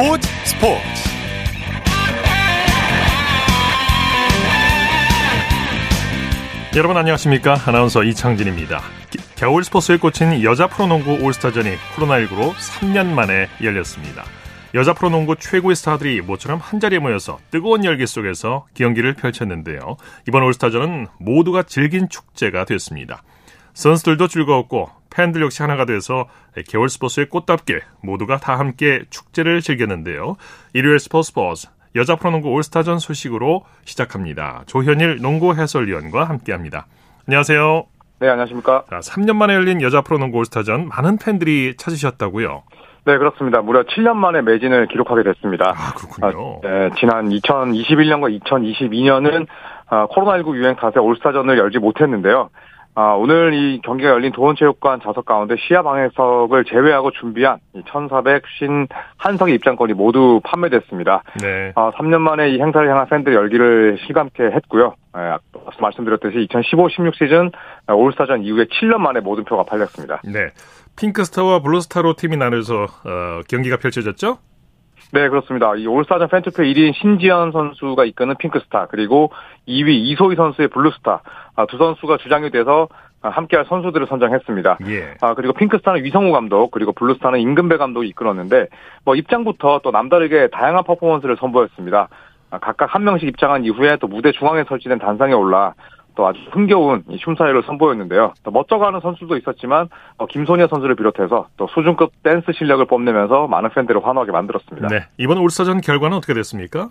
스포츠 0.00 0.28
스포츠. 0.46 0.80
여러분 6.74 6.96
안녕하십니까? 6.96 7.58
아나운서 7.66 8.02
이창진입니다. 8.04 8.80
겨울 9.36 9.62
스포츠에 9.62 9.98
꽂힌 9.98 10.42
여자 10.42 10.68
프로농구 10.68 11.22
올스타전이 11.22 11.76
코로나19로 11.96 12.54
3년 12.54 13.08
만에 13.08 13.48
열렸습니다. 13.62 14.24
여자 14.72 14.94
프로농구 14.94 15.36
최고의 15.36 15.76
스타들이 15.76 16.22
모처럼 16.22 16.60
한자리에 16.60 16.98
모여서 16.98 17.38
뜨거운 17.50 17.84
열기 17.84 18.06
속에서 18.06 18.66
경기를 18.72 19.12
펼쳤는데요. 19.12 19.98
이번 20.26 20.44
올스타전은 20.44 21.08
모두가 21.18 21.64
즐긴 21.64 22.08
축제가 22.08 22.64
됐습니다. 22.64 23.22
선수들도 23.74 24.28
즐거웠고 24.28 24.99
팬들 25.10 25.42
역시 25.42 25.62
하나가 25.62 25.84
돼서 25.84 26.26
겨울 26.68 26.88
스포츠의 26.88 27.28
꽃답게 27.28 27.80
모두가 28.02 28.38
다 28.38 28.58
함께 28.58 29.02
축제를 29.10 29.60
즐겼는데요. 29.60 30.36
일요일 30.72 30.98
스포츠 30.98 31.28
스포츠 31.28 31.68
여자 31.96 32.16
프로농구 32.16 32.48
올스타전 32.50 32.98
소식으로 32.98 33.64
시작합니다. 33.84 34.62
조현일 34.66 35.20
농구 35.20 35.54
해설위원과 35.54 36.24
함께합니다. 36.24 36.86
안녕하세요. 37.26 37.84
네, 38.20 38.28
안녕하십니까. 38.28 38.84
자, 38.90 38.98
3년 39.00 39.34
만에 39.36 39.54
열린 39.54 39.82
여자 39.82 40.02
프로농구 40.02 40.38
올스타전 40.38 40.88
많은 40.88 41.18
팬들이 41.18 41.76
찾으셨다고요. 41.76 42.62
네, 43.06 43.16
그렇습니다. 43.16 43.62
무려 43.62 43.82
7년 43.84 44.14
만에 44.14 44.42
매진을 44.42 44.88
기록하게 44.88 45.22
됐습니다. 45.22 45.74
아, 45.74 45.94
그렇군요. 45.94 46.60
아, 46.62 46.68
네, 46.68 46.90
지난 46.98 47.30
2021년과 47.30 48.38
2022년은 48.40 49.46
아, 49.88 50.06
코로나19 50.06 50.54
유행 50.56 50.76
탓에 50.76 51.00
올스타전을 51.00 51.58
열지 51.58 51.78
못했는데요. 51.78 52.50
아, 53.00 53.14
오늘 53.14 53.54
이 53.54 53.80
경기가 53.80 54.10
열린 54.10 54.30
도원체육관 54.30 55.00
좌석 55.02 55.24
가운데 55.24 55.54
시야 55.56 55.80
방해석을 55.80 56.66
제외하고 56.66 57.10
준비한 57.12 57.58
1,451석의 57.74 59.54
입장권이 59.54 59.94
모두 59.94 60.42
판매됐습니다. 60.44 61.22
네. 61.40 61.72
아, 61.76 61.92
3년 61.92 62.18
만에 62.18 62.50
이 62.50 62.60
행사를 62.60 62.86
향한 62.86 63.08
팬들 63.08 63.32
열기를 63.32 63.96
실감케 64.04 64.42
했고요. 64.42 64.96
예, 65.16 65.20
앞서 65.20 65.80
말씀드렸듯이 65.80 66.46
2015-16 66.50 67.14
시즌 67.14 67.50
올스타전 67.88 68.42
이후에 68.42 68.66
7년 68.66 68.98
만에 68.98 69.20
모든 69.20 69.44
표가 69.44 69.62
팔렸습니다. 69.62 70.20
네. 70.22 70.48
핑크스타와 70.96 71.62
블루스타로 71.62 72.16
팀이 72.16 72.36
나눠서 72.36 72.82
어, 72.82 73.40
경기가 73.48 73.78
펼쳐졌죠? 73.78 74.36
네, 75.12 75.28
그렇습니다. 75.28 75.74
이 75.74 75.86
올스타전 75.86 76.28
팬투표 76.28 76.62
1위인 76.62 76.94
신지현 76.94 77.52
선수가 77.52 78.04
이끄는 78.04 78.36
핑크스타, 78.38 78.86
그리고 78.90 79.32
2위 79.66 79.88
이소희 79.88 80.36
선수의 80.36 80.68
블루스타, 80.68 81.22
아, 81.56 81.66
두 81.66 81.78
선수가 81.78 82.18
주장이 82.18 82.50
돼서 82.50 82.88
함께할 83.22 83.66
선수들을 83.66 84.06
선정했습니다. 84.06 84.78
예. 84.86 85.14
아, 85.20 85.34
그리고 85.34 85.52
핑크스타는 85.52 86.04
위성우 86.04 86.32
감독, 86.32 86.70
그리고 86.70 86.92
블루스타는 86.92 87.40
임금배 87.40 87.76
감독이 87.76 88.08
이끌었는데, 88.08 88.68
뭐 89.04 89.14
입장부터 89.14 89.80
또 89.82 89.90
남다르게 89.90 90.48
다양한 90.52 90.84
퍼포먼스를 90.84 91.36
선보였습니다. 91.36 92.08
아, 92.50 92.58
각각 92.58 92.94
한 92.94 93.04
명씩 93.04 93.28
입장한 93.28 93.64
이후에 93.64 93.96
또 94.00 94.06
무대 94.06 94.32
중앙에 94.32 94.64
설치된 94.64 94.98
단상에 94.98 95.32
올라 95.32 95.74
또 96.20 96.26
아주 96.26 96.38
흥겨운 96.50 97.02
춤사위를 97.18 97.62
선보였는데요. 97.62 98.34
또 98.42 98.50
멋쩍어하는 98.50 99.00
선수도 99.00 99.38
있었지만 99.38 99.88
어, 100.18 100.26
김소니아 100.26 100.66
선수를 100.66 100.94
비롯해서 100.94 101.46
또 101.56 101.66
수준급 101.68 102.12
댄스 102.22 102.52
실력을 102.52 102.84
뽐내면서 102.84 103.46
많은 103.46 103.70
팬들을 103.70 104.06
환호하게 104.06 104.30
만들었습니다. 104.30 104.88
네. 104.88 105.06
이번 105.16 105.38
올스타전 105.38 105.80
결과는 105.80 106.18
어떻게 106.18 106.34
됐습니까? 106.34 106.88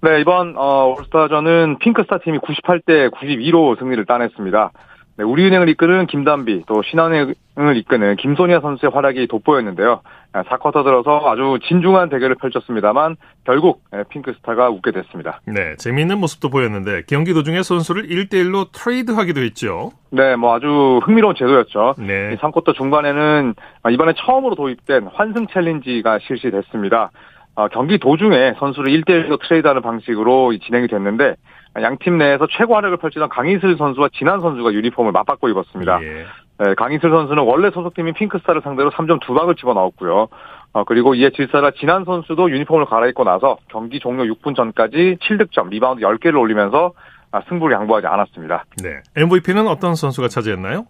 네, 0.00 0.22
이번 0.22 0.54
어, 0.56 0.94
올스타전은 0.96 1.80
핑크스타 1.80 2.20
팀이 2.24 2.38
98대 2.38 3.10
92로 3.10 3.78
승리를 3.78 4.02
따냈습니다. 4.06 4.70
네, 5.18 5.24
우리은행을 5.24 5.68
이끄는 5.68 6.06
김단비, 6.06 6.64
또 6.66 6.82
신한은행을 6.82 7.76
이끄는 7.76 8.16
김소니아 8.16 8.60
선수의 8.60 8.90
활약이 8.92 9.26
돋보였는데요. 9.28 10.00
4쿼터 10.32 10.84
들어서 10.84 11.20
아주 11.26 11.58
진중한 11.68 12.08
대결을 12.08 12.36
펼쳤습니다만 12.36 13.16
결국 13.44 13.82
핑크스타가 14.08 14.70
웃게 14.70 14.90
됐습니다. 14.90 15.40
네, 15.46 15.76
재미있는 15.76 16.18
모습도 16.18 16.48
보였는데 16.48 17.02
경기 17.06 17.34
도중에 17.34 17.62
선수를 17.62 18.08
1대1로 18.08 18.72
트레이드하기도 18.72 19.42
했죠. 19.42 19.90
네, 20.10 20.36
뭐 20.36 20.54
아주 20.54 21.00
흥미로운 21.04 21.34
제도였죠. 21.34 21.96
네. 21.98 22.36
3쿼터 22.36 22.74
중반에는 22.74 23.54
이번에 23.90 24.14
처음으로 24.16 24.54
도입된 24.54 25.08
환승 25.12 25.46
challenge가 25.48 26.20
실시됐습니다. 26.26 27.10
어, 27.54 27.68
경기 27.68 27.98
도중에 27.98 28.54
선수를 28.58 28.92
1대1로 28.92 29.40
트레이드하는 29.42 29.82
방식으로 29.82 30.56
진행이 30.58 30.88
됐는데 30.88 31.36
양 31.82 31.96
팀 31.98 32.18
내에서 32.18 32.46
최고 32.50 32.74
활약을 32.76 32.98
펼치던 32.98 33.28
강이슬 33.30 33.76
선수와 33.76 34.08
진한 34.12 34.40
선수가 34.40 34.72
유니폼을 34.72 35.12
맞바꿔 35.12 35.48
입었습니다. 35.48 36.02
예. 36.02 36.26
네, 36.58 36.74
강이슬 36.74 37.10
선수는 37.10 37.42
원래 37.44 37.70
소속팀인 37.70 38.14
핑크스타를 38.14 38.60
상대로 38.62 38.90
3점 38.90 39.20
두 39.20 39.34
방을 39.34 39.54
집어넣었고요. 39.56 40.28
어, 40.74 40.84
그리고 40.84 41.14
이에 41.14 41.30
질세라 41.30 41.72
진한 41.72 42.04
선수도 42.04 42.50
유니폼을 42.50 42.86
갈아입고 42.86 43.24
나서 43.24 43.56
경기 43.68 44.00
종료 44.00 44.24
6분 44.24 44.54
전까지 44.56 45.18
7득점, 45.22 45.68
리바운드 45.70 46.02
10개를 46.02 46.38
올리면서 46.40 46.92
아, 47.30 47.40
승부를 47.48 47.74
양보하지 47.74 48.06
않았습니다. 48.06 48.64
네. 48.82 49.00
MVP는 49.16 49.66
어떤 49.66 49.94
선수가 49.94 50.28
차지했나요? 50.28 50.86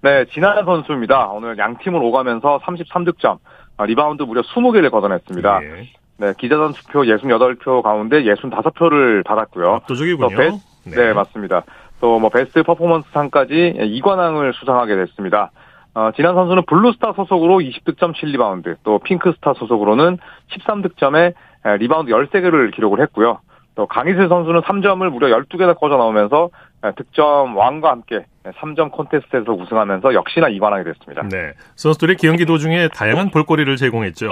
네, 0.00 0.24
진한 0.32 0.64
선수입니다. 0.64 1.28
오늘 1.28 1.56
양 1.58 1.76
팀을 1.78 2.02
오가면서 2.02 2.60
33득점, 2.64 3.38
아, 3.76 3.84
리바운드 3.84 4.22
무려 4.22 4.40
20개를 4.42 4.90
걷어냈습니다. 4.90 5.60
예. 5.64 5.92
네, 6.18 6.32
기자단 6.38 6.72
투표 6.72 7.02
68표 7.02 7.82
가운데 7.82 8.22
65표를 8.22 9.24
받았고요. 9.24 9.72
압도적이군요. 9.74 10.28
또 10.28 10.36
베, 10.36 10.50
네. 10.84 11.12
맞습니다. 11.12 11.64
또 12.00 12.18
뭐 12.18 12.30
베스트 12.30 12.62
퍼포먼스 12.64 13.08
상까지 13.12 13.74
2관왕을 13.78 14.52
수상하게 14.54 14.96
됐습니다. 14.96 15.50
어, 15.94 16.10
진한 16.16 16.34
선수는 16.34 16.64
블루스타 16.66 17.12
소속으로 17.14 17.58
20득점 17.58 18.14
7리바운드, 18.14 18.76
또 18.82 18.98
핑크스타 18.98 19.54
소속으로는 19.54 20.18
13득점에 20.50 21.34
리바운드 21.78 22.10
13개를 22.10 22.74
기록을 22.74 23.00
했고요. 23.02 23.40
또 23.74 23.86
강이슬 23.86 24.28
선수는 24.28 24.62
3점을 24.62 25.08
무려 25.10 25.28
12개나 25.38 25.76
꽂아 25.76 25.96
넣으면서 25.96 26.50
득점 26.90 27.56
왕과 27.56 27.90
함께 27.90 28.24
3점 28.44 28.90
콘테스트에서 28.90 29.52
우승하면서 29.52 30.14
역시나 30.14 30.48
2관왕이 30.48 30.84
됐습니다. 30.84 31.22
네. 31.28 31.52
선수들이 31.76 32.16
경기 32.16 32.44
도중에 32.44 32.88
다양한 32.88 33.30
볼거리를 33.30 33.76
제공했죠. 33.76 34.30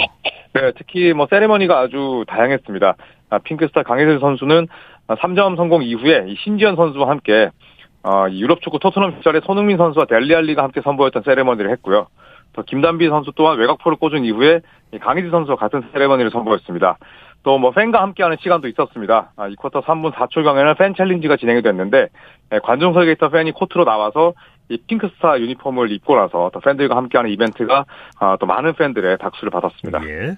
네, 0.55 0.73
특히 0.77 1.13
뭐 1.13 1.29
세레머니가 1.31 1.79
아주 1.79 2.25
다양했습니다. 2.27 2.95
아, 3.31 3.39
핑크스타 3.39 3.85
강이슬 3.85 4.19
선수는 4.19 4.67
3점 5.07 5.57
성공 5.57 5.83
이후에 5.83 6.35
신지현 6.43 6.75
선수와 6.75 7.09
함께 7.09 7.51
어, 8.03 8.27
유럽 8.31 8.63
축구 8.63 8.79
토트넘 8.79 9.17
시절에 9.19 9.41
손흥민 9.45 9.77
선수와 9.77 10.07
델리 10.07 10.32
알리가 10.32 10.63
함께 10.63 10.81
선보였던 10.83 11.23
세레머니를 11.23 11.71
했고요. 11.73 12.09
또 12.53 12.63
김단비 12.63 13.09
선수 13.09 13.31
또한 13.37 13.59
외곽포를 13.59 13.99
꽂은 13.99 14.25
이후에 14.25 14.61
강희지 15.01 15.31
선수와 15.31 15.57
같은 15.57 15.83
세레머니를 15.93 16.31
선보였습니다. 16.31 16.99
또 17.43 17.59
뭐 17.59 17.71
팬과 17.73 18.01
함께하는 18.03 18.37
시간도 18.41 18.69
있었습니다. 18.69 19.33
아, 19.37 19.49
이 19.49 19.55
쿼터 19.57 19.81
3분 19.83 20.13
4초 20.13 20.43
경에는 20.45 20.75
팬 20.77 20.95
challenge가 20.95 21.37
진행이 21.37 21.63
됐는데 21.63 22.09
예, 22.53 22.59
관중석에 22.63 23.13
있던 23.13 23.31
팬이 23.31 23.53
코트로 23.53 23.85
나와서 23.85 24.35
이 24.69 24.79
핑크스타 24.87 25.41
유니폼을 25.41 25.91
입고 25.93 26.17
나서 26.17 26.51
또 26.53 26.61
팬들과 26.61 26.97
함께하는 26.97 27.31
이벤트가 27.31 27.85
아, 28.19 28.37
또 28.41 28.47
많은 28.47 28.75
팬들의 28.75 29.17
박수를 29.19 29.51
받았습니다. 29.51 30.01
예. 30.07 30.37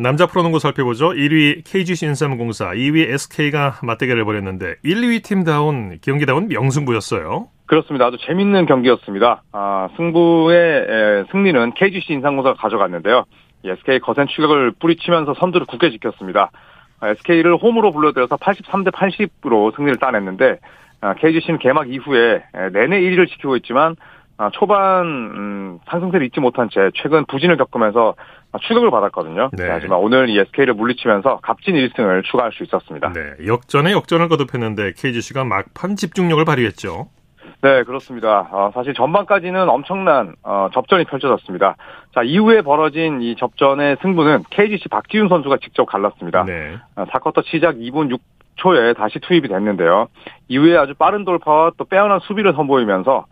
남자 0.00 0.26
프로농구 0.26 0.58
살펴보죠. 0.60 1.10
1위 1.10 1.62
KGC 1.64 2.06
인삼공사, 2.06 2.70
2위 2.70 3.10
SK가 3.12 3.80
맞대결을 3.82 4.24
벌였는데 4.24 4.76
1, 4.84 5.00
2위 5.00 5.24
팀다운 5.24 5.98
경기다운 6.02 6.48
명승부였어요. 6.48 7.48
그렇습니다. 7.66 8.06
아주 8.06 8.16
재밌는 8.26 8.66
경기였습니다. 8.66 9.42
아, 9.52 9.88
승부의 9.96 10.56
에, 10.88 11.24
승리는 11.32 11.72
KGC 11.74 12.12
인삼공사가 12.14 12.54
가져갔는데요. 12.56 13.24
SK 13.64 14.00
거센 14.00 14.26
추격을 14.28 14.72
뿌리치면서 14.78 15.34
선두를 15.34 15.66
굳게 15.66 15.90
지켰습니다. 15.90 16.50
아, 17.00 17.08
SK를 17.10 17.56
홈으로 17.56 17.92
불러들여서 17.92 18.36
83대 18.36 18.90
80으로 18.92 19.74
승리를 19.76 19.98
따냈는데 19.98 20.58
아, 21.00 21.14
KGC는 21.14 21.58
개막 21.58 21.90
이후에 21.90 22.42
내내 22.72 23.00
1위를 23.00 23.28
지키고 23.28 23.56
있지만 23.56 23.96
아, 24.36 24.50
초반 24.52 25.04
음, 25.06 25.78
상승세를 25.88 26.26
잊지 26.26 26.40
못한 26.40 26.68
채 26.70 26.90
최근 26.94 27.24
부진을 27.26 27.56
겪으면서 27.56 28.14
추격을 28.62 28.90
받았거든요. 28.90 29.50
네. 29.52 29.68
하지만 29.68 29.98
오늘 29.98 30.30
이 30.30 30.38
SK를 30.38 30.74
물리치면서 30.74 31.40
값진 31.42 31.74
1승을 31.74 32.24
추가할 32.24 32.52
수 32.52 32.62
있었습니다. 32.62 33.12
네. 33.12 33.46
역전에 33.46 33.92
역전을 33.92 34.28
거듭했는데 34.28 34.92
KGC가 34.96 35.44
막판 35.44 35.96
집중력을 35.96 36.44
발휘했죠. 36.44 37.08
네, 37.60 37.82
그렇습니다. 37.82 38.48
어, 38.52 38.70
사실 38.72 38.94
전반까지는 38.94 39.68
엄청난 39.68 40.34
어, 40.42 40.68
접전이 40.72 41.04
펼쳐졌습니다. 41.04 41.76
자, 42.14 42.22
이후에 42.22 42.62
벌어진 42.62 43.20
이 43.20 43.34
접전의 43.36 43.96
승부는 44.00 44.44
KGC 44.50 44.88
박지훈 44.88 45.28
선수가 45.28 45.56
직접 45.58 45.84
갈랐습니다. 45.86 46.44
네. 46.44 46.76
어, 46.94 47.04
4쿼터 47.06 47.44
시작 47.44 47.76
2분 47.76 48.16
6초에 48.56 48.96
다시 48.96 49.18
투입이 49.18 49.48
됐는데요. 49.48 50.06
이후에 50.46 50.76
아주 50.76 50.94
빠른 50.94 51.24
돌파와 51.24 51.72
또 51.76 51.84
빼어난 51.84 52.20
수비를 52.20 52.52
선보이면서 52.54 53.26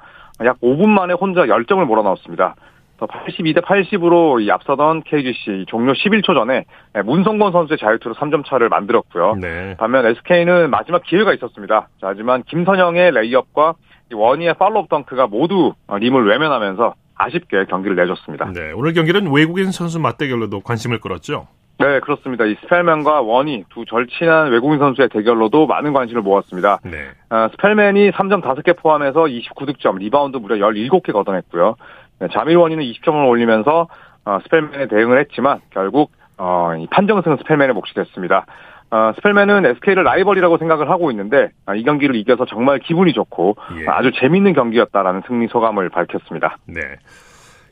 약 0.44 0.61
5분 0.61 0.88
만에 0.88 1.14
혼자 1.14 1.43
10점을 1.43 1.84
몰아넣었습니다. 1.84 2.56
82대 2.99 3.62
80으로 3.62 4.43
이 4.43 4.50
앞서던 4.50 5.02
KGC 5.02 5.67
종료 5.69 5.93
11초 5.93 6.34
전에 6.34 6.64
문성곤 7.05 7.52
선수의 7.52 7.78
자유투로 7.78 8.14
3점 8.14 8.46
차를 8.46 8.70
만들었고요. 8.70 9.37
네. 9.37 9.76
반면 9.78 10.06
SK는 10.06 10.70
마지막 10.70 11.02
기회가 11.02 11.34
있었습니다. 11.34 11.88
자, 12.00 12.06
하지만 12.08 12.43
김선형의 12.44 13.12
레이업과 13.12 13.75
워니의 14.12 14.55
follow-up 14.55 14.88
덩크가 14.88 15.26
모두 15.26 15.75
림을 15.88 16.26
외면하면서 16.26 16.94
아쉽게 17.17 17.64
경기를 17.64 17.97
내줬습니다. 17.97 18.53
네. 18.53 18.73
오늘 18.73 18.93
경기는 18.93 19.31
외국인 19.32 19.73
선수 19.73 19.99
맞대결로도 19.99 20.61
관심을 20.61 21.00
끌었죠. 21.00 21.49
네, 21.79 21.87
네, 21.87 22.00
그렇습니다. 22.00 22.44
이 22.47 22.56
스펠맨과 22.62 23.20
워니 23.20 23.64
두 23.69 23.85
절친한 23.85 24.50
외국인 24.50 24.79
선수의 24.79 25.11
대결로도 25.11 25.67
많은 25.67 25.93
관심을 25.93 26.23
모았습니다. 26.23 26.81
네. 26.85 27.11
어, 27.29 27.49
스펠맨이 27.53 28.12
3점 28.12 28.43
5개 28.43 28.76
포함해서 28.79 29.25
29득점, 29.25 29.99
리바운드 29.99 30.38
무려 30.38 30.56
17개 30.56 31.12
걷어냈고요. 31.12 31.76
네, 32.20 32.29
자밀 32.32 32.56
워니는 32.56 32.82
20점을 32.82 33.29
올리면서 33.29 33.88
어, 34.25 34.38
스펠맨에 34.44 34.88
대응을 34.88 35.19
했지만 35.20 35.61
결국 35.70 36.12
어, 36.38 36.75
이 36.79 36.87
판정승은 36.87 37.38
스펠맨의 37.38 37.75
몫이 37.75 37.94
됐습니다. 37.94 38.47
어, 38.91 39.12
스펠맨은 39.17 39.67
SK를 39.67 40.05
라이벌이라고 40.05 40.59
생각을 40.59 40.88
하고 40.91 41.11
있는데 41.11 41.50
아, 41.67 41.75
이 41.75 41.83
경기를 41.83 42.15
이겨서 42.17 42.44
정말 42.47 42.79
기분이 42.79 43.12
좋고 43.12 43.56
예. 43.81 43.87
아주 43.88 44.12
재밌는 44.12 44.53
경기였다라는 44.53 45.23
승리 45.27 45.49
소감을 45.49 45.88
밝혔습니다. 45.88 46.59
네. 46.67 46.81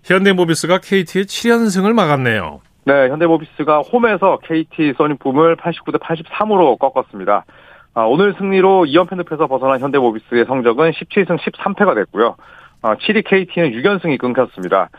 현대모비스가 0.05 0.79
KT의 0.79 1.25
7연승을 1.25 1.95
막았네요. 1.95 2.61
네, 2.87 3.09
현대모비스가 3.09 3.81
홈에서 3.81 4.39
KT 4.43 4.95
써니품을 4.99 5.57
89대 5.57 5.99
83으로 6.01 6.79
꺾었습니다. 6.79 7.45
아, 7.95 8.03
오늘 8.03 8.35
승리로 8.37 8.87
2연패 8.87 9.17
늪에서 9.17 9.47
벗어난 9.47 9.81
현대모비스의 9.81 10.45
성적은 10.47 10.91
17승 10.91 11.39
13패가 11.39 11.95
됐고요. 11.95 12.37
아, 12.83 12.97
7위 12.97 13.25
KT는 13.25 13.71
6연승이 13.71 14.19
끊겼습니다. 14.19 14.91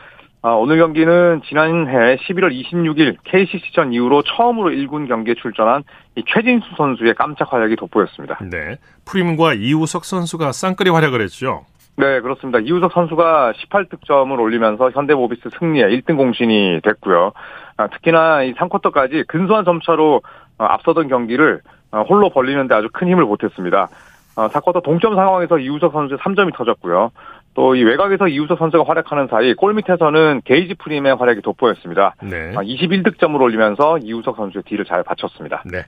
아, 0.45 0.50
오늘 0.50 0.77
경기는 0.77 1.42
지난해 1.50 2.18
11월 2.18 2.53
26일 2.53 3.18
KCC전 3.24 3.94
이후로 3.94 4.21
처음으로 4.21 4.69
1군 4.69 5.07
경기에 5.07 5.33
출전한 5.42 5.83
최진수 6.27 6.68
선수의 6.77 7.15
깜짝 7.15 7.51
활약이 7.51 7.75
돋보였습니다. 7.77 8.38
네, 8.44 8.77
프림과 9.09 9.56
이우석 9.56 10.06
선수가 10.06 10.51
쌍끌이 10.51 10.92
활약을 10.92 11.19
했죠. 11.21 11.65
네, 11.95 12.21
그렇습니다. 12.21 12.59
이우석 12.59 12.92
선수가 12.92 13.53
18득점을 13.53 14.39
올리면서 14.39 14.92
현대모비스 14.92 15.50
승리에 15.57 15.86
1등 15.86 16.15
공신이 16.15 16.81
됐고요. 16.83 17.31
아, 17.77 17.88
특히나 17.88 18.44
이 18.44 18.53
3쿼터까지 18.53 19.25
근소한 19.25 19.65
점차로 19.65 20.21
어, 20.59 20.63
앞서던 20.63 21.07
경기를 21.07 21.62
어, 21.89 22.03
홀로 22.03 22.30
벌리는데 22.30 22.75
아주 22.75 22.88
큰 22.94 23.07
힘을 23.07 23.25
보탰습니다. 23.25 23.88
4쿼터 24.36 24.75
어, 24.75 24.81
동점 24.81 25.15
상황에서 25.15 25.57
이우석 25.57 25.92
선수의 25.92 26.19
3점이 26.19 26.56
터졌고요. 26.56 27.09
또 27.56 27.75
이 27.75 27.84
외곽에서 27.84 28.28
이우석 28.28 28.57
선수가 28.60 28.84
활약하는 28.88 29.28
사이 29.28 29.54
골 29.54 29.74
밑에서는 29.74 30.42
게이지 30.46 30.75
프림의 30.75 31.16
활약이 31.16 31.42
돋보였습니다. 31.42 32.16
네. 32.24 32.54
21득점을 32.54 33.40
올리면서 33.42 33.98
이우석 34.04 34.36
선수의 34.38 34.63
뒤를 34.63 34.86
잘 34.86 35.04
받쳤습니다. 35.04 35.63
네. 35.66 35.86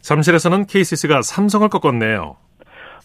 잠실에서는 0.00 0.66
KCC가 0.66 1.22
삼성을 1.22 1.68
꺾었네요. 1.68 2.36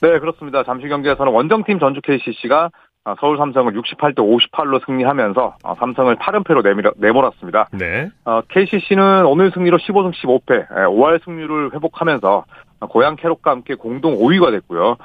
네, 0.01 0.19
그렇습니다. 0.19 0.63
잠실 0.63 0.89
경기에서는 0.89 1.31
원정팀 1.31 1.79
전주 1.79 2.01
KCC가 2.01 2.69
아, 3.05 3.15
서울 3.19 3.37
삼성을 3.37 3.73
68대 3.73 4.17
58로 4.19 4.85
승리하면서 4.85 5.57
아, 5.63 5.75
삼성을 5.77 6.15
8연패로 6.15 6.93
내몰았습니다. 6.97 7.67
네. 7.73 8.09
KCC는 8.49 9.25
어, 9.25 9.29
오늘 9.29 9.51
승리로 9.51 9.77
15승 9.77 10.13
15패, 10.13 10.69
5할 10.69 11.23
승률을 11.25 11.73
회복하면서 11.73 12.45
고양 12.89 13.15
캐롯과 13.17 13.51
함께 13.51 13.75
공동 13.75 14.15
5위가 14.17 14.51
됐고요. 14.51 14.97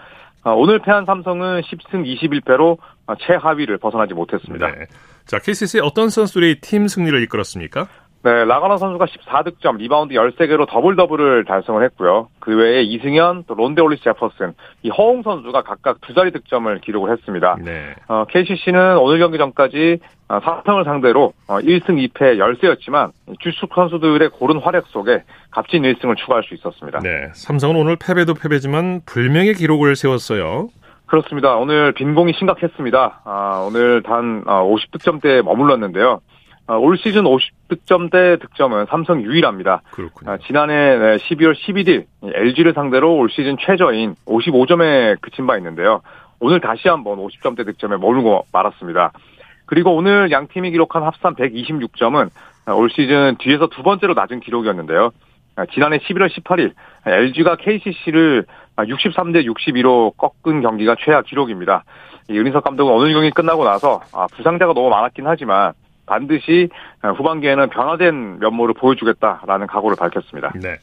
아, 0.48 0.52
오늘 0.52 0.78
패한 0.78 1.04
삼성은 1.04 1.60
10승 1.60 2.04
21패로 2.06 2.78
최하위를 3.20 3.76
벗어나지 3.76 4.14
못했습니다. 4.14 4.66
네. 4.70 4.86
자, 5.26 5.38
KCC 5.38 5.80
어떤 5.80 6.08
선수들이 6.08 6.60
팀 6.62 6.88
승리를 6.88 7.22
이끌었습니까? 7.24 7.86
네, 8.22 8.44
라건아 8.44 8.76
선수가 8.78 9.06
14득점, 9.06 9.76
리바운드 9.76 10.14
13개로 10.14 10.66
더블 10.68 10.96
더블을 10.96 11.44
달성을 11.44 11.82
했고요. 11.84 12.28
그 12.40 12.56
외에 12.56 12.82
이승현, 12.82 13.44
또 13.46 13.54
론데 13.54 13.80
홀리스 13.80 14.02
제퍼슨, 14.02 14.54
이 14.82 14.90
허웅 14.90 15.22
선수가 15.22 15.62
각각 15.62 16.00
두 16.00 16.14
자리 16.14 16.32
득점을 16.32 16.80
기록을 16.80 17.12
했습니다. 17.12 17.56
네. 17.64 17.94
어, 18.08 18.24
KCC는 18.28 18.98
오늘 18.98 19.20
경기 19.20 19.38
전까지 19.38 19.98
어, 20.28 20.40
사성을 20.40 20.84
상대로 20.84 21.32
어, 21.46 21.58
1승 21.58 22.12
2패 22.12 22.38
열세였지만 22.38 23.12
주축 23.38 23.70
선수들의 23.72 24.30
고른 24.30 24.58
활약 24.58 24.86
속에 24.88 25.22
값진 25.52 25.82
1승을 25.84 26.16
추가할 26.16 26.42
수 26.42 26.54
있었습니다. 26.54 26.98
네, 26.98 27.28
삼성은 27.34 27.76
오늘 27.76 27.96
패배도 27.96 28.34
패배지만 28.34 29.00
불명의 29.06 29.54
기록을 29.54 29.94
세웠어요. 29.94 30.70
그렇습니다. 31.06 31.56
오늘 31.56 31.92
빈공이 31.92 32.34
심각했습니다. 32.34 33.22
아, 33.24 33.64
오늘 33.66 34.02
단 34.02 34.44
50득점대에 34.44 35.40
어, 35.40 35.42
머물렀는데요. 35.44 36.20
아, 36.68 36.74
올 36.74 36.98
시즌 36.98 37.24
50득점대 37.24 38.40
득점은 38.42 38.86
삼성 38.90 39.22
유일합니다. 39.22 39.80
그렇군요. 39.90 40.30
아, 40.30 40.36
지난해 40.46 40.74
12월 41.16 41.54
11일 41.54 42.04
LG를 42.22 42.74
상대로 42.74 43.16
올 43.16 43.30
시즌 43.30 43.56
최저인 43.58 44.14
55점에 44.26 45.18
그친 45.22 45.46
바 45.46 45.56
있는데요. 45.56 46.02
오늘 46.40 46.60
다시 46.60 46.88
한번 46.88 47.18
50점대 47.18 47.64
득점에 47.64 47.96
머물고 47.96 48.44
말았습니다. 48.52 49.12
그리고 49.64 49.96
오늘 49.96 50.30
양 50.30 50.46
팀이 50.46 50.70
기록한 50.70 51.02
합산 51.02 51.34
126점은 51.36 52.28
올 52.76 52.90
시즌 52.90 53.36
뒤에서 53.38 53.68
두 53.68 53.82
번째로 53.82 54.12
낮은 54.12 54.40
기록이었는데요. 54.40 55.10
아, 55.56 55.64
지난해 55.72 55.96
11월 55.98 56.28
18일 56.28 56.72
LG가 57.06 57.56
KCC를 57.56 58.44
63대 58.76 59.46
62로 59.46 60.14
꺾은 60.18 60.60
경기가 60.60 60.96
최하 61.00 61.22
기록입니다. 61.22 61.84
윤인석 62.28 62.62
감독은 62.62 62.92
오늘 62.92 63.14
경기 63.14 63.30
끝나고 63.30 63.64
나서 63.64 64.02
부상자가 64.32 64.74
너무 64.74 64.90
많았긴 64.90 65.26
하지만 65.26 65.72
반드시 66.08 66.68
후반기에는 67.02 67.68
변화된 67.70 68.38
면모를 68.40 68.74
보여주겠다라는 68.74 69.66
각오를 69.66 69.96
밝혔습니다. 69.96 70.52
네. 70.56 70.76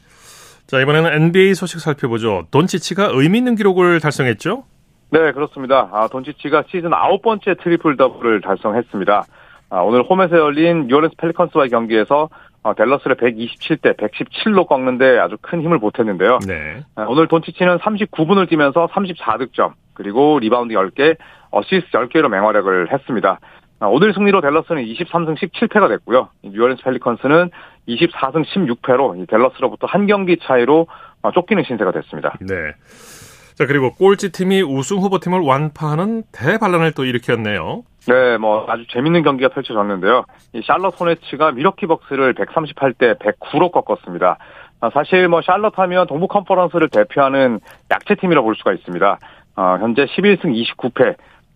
자, 0.66 0.80
이번에는 0.80 1.12
NBA 1.12 1.54
소식 1.54 1.80
살펴보죠. 1.80 2.46
돈치치가 2.50 3.10
의미 3.12 3.38
있는 3.38 3.54
기록을 3.54 4.00
달성했죠? 4.00 4.64
네, 5.10 5.32
그렇습니다. 5.32 5.88
아, 5.92 6.08
돈치치가 6.08 6.64
시즌 6.68 6.92
아홉 6.92 7.22
번째 7.22 7.54
트리플 7.62 7.96
더블을 7.96 8.40
달성했습니다. 8.40 9.24
아, 9.70 9.80
오늘 9.80 10.02
홈에서 10.02 10.38
열린 10.38 10.86
뉴올리언스 10.88 11.14
펠리컨스와의 11.18 11.70
경기에서 11.70 12.28
어, 12.62 12.74
댈러스를 12.74 13.16
127대 13.16 13.96
117로 13.96 14.66
꺾는데 14.66 15.18
아주 15.18 15.36
큰 15.40 15.62
힘을 15.62 15.78
보탰는데요. 15.78 16.40
네. 16.48 16.82
아, 16.96 17.06
오늘 17.08 17.28
돈치치는 17.28 17.78
39분을 17.78 18.48
뛰면서 18.48 18.88
34득점, 18.88 19.74
그리고 19.94 20.40
리바운드 20.40 20.74
10개, 20.74 21.16
어시스트 21.50 21.92
10개로 21.92 22.28
맹활약을 22.28 22.92
했습니다. 22.92 23.38
아, 23.78 23.86
오늘 23.86 24.14
승리로 24.14 24.40
댈러스는 24.40 24.84
23승 24.84 25.36
17패가 25.36 25.88
됐고요. 25.88 26.28
뉴올리언스 26.44 26.82
펠리컨스는 26.82 27.50
24승 27.88 28.44
16패로 28.44 29.28
댈러스로부터 29.28 29.86
한 29.86 30.06
경기 30.06 30.38
차이로 30.38 30.86
어, 31.22 31.30
쫓기는 31.32 31.62
신세가 31.64 31.92
됐습니다. 31.92 32.34
네. 32.40 32.72
자, 33.54 33.66
그리고 33.66 33.92
꼴찌 33.92 34.32
팀이 34.32 34.62
우승 34.62 34.98
후보 34.98 35.18
팀을 35.18 35.40
완파하는 35.40 36.24
대반란을 36.32 36.92
또 36.92 37.04
일으켰네요. 37.04 37.84
네, 38.06 38.38
뭐 38.38 38.66
아주 38.68 38.86
재밌는 38.88 39.22
경기가 39.22 39.48
펼쳐졌는데요. 39.48 40.24
이 40.52 40.62
샬럿 40.64 40.98
호네츠가 40.98 41.52
밀워키 41.52 41.86
벅스를 41.86 42.34
138대 42.34 43.18
109로 43.18 43.72
꺾었습니다. 43.72 44.38
아, 44.80 44.90
사실 44.90 45.28
뭐 45.28 45.40
샬럿 45.42 45.78
하면 45.78 46.06
동부 46.06 46.28
컨퍼런스를 46.28 46.88
대표하는 46.90 47.60
약체팀이라 47.90 48.42
볼 48.42 48.54
수가 48.56 48.72
있습니다. 48.74 49.18
어, 49.56 49.78
현재 49.80 50.04
11승 50.04 50.44
29패, 50.54 51.14
아, 51.14 51.14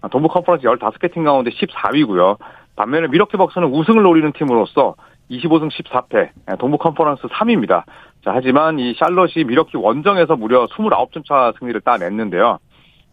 동부 0.09 0.29
컨퍼런스 0.29 0.65
15개 0.67 1.13
팀 1.13 1.25
가운데 1.25 1.51
14위고요. 1.51 2.39
반면에 2.77 3.09
밀워키 3.09 3.37
벅스는 3.37 3.69
우승을 3.69 4.03
노리는 4.03 4.33
팀으로서 4.33 4.95
25승 5.31 5.71
14패, 5.71 6.31
동부 6.59 6.79
컨퍼런스 6.79 7.23
3위입니다. 7.29 7.85
자, 8.25 8.33
하지만 8.35 8.79
이 8.79 8.95
샬럿이 8.95 9.45
밀워키 9.47 9.77
원정에서 9.77 10.37
무려 10.37 10.67
29점 10.67 11.27
차 11.27 11.53
승리를 11.59 11.81
따냈는데요. 11.83 12.59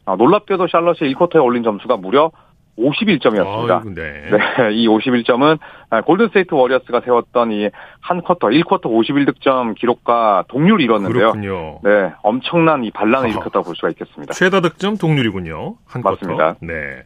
아, 0.06 0.15
놀랍게도 0.15 0.67
샬럿이 0.67 1.13
1쿼터에 1.13 1.44
올린 1.44 1.63
점수가 1.63 1.98
무려 1.98 2.32
51점이었습니다. 2.77 3.72
아이고, 3.72 3.93
네. 3.96 4.03
네. 4.31 4.74
이 4.74 4.88
51점은 4.88 5.57
골든스테이트 6.05 6.53
워리어스가 6.53 7.01
세웠던 7.01 7.51
이 7.51 7.69
한 8.07 8.22
쿼터, 8.22 8.48
1쿼터 8.48 8.84
51득점 8.86 9.75
기록과 9.75 10.46
동률을 10.48 10.79
이뤘는데요. 10.81 11.34
그렇군요. 11.34 11.79
네. 11.84 12.13
엄청난 12.24 12.86
이 12.86 12.91
반란을 12.91 13.29
일으켰다고 13.31 13.65
볼 13.65 13.75
수가 13.75 13.89
있겠습니다. 13.89 14.34
최다 14.34 14.62
득점 14.62 14.96
동률이군요. 14.98 15.75
한 15.86 16.01
맞습니다. 16.01 16.53
쿼터. 16.53 16.65
네. 16.65 17.03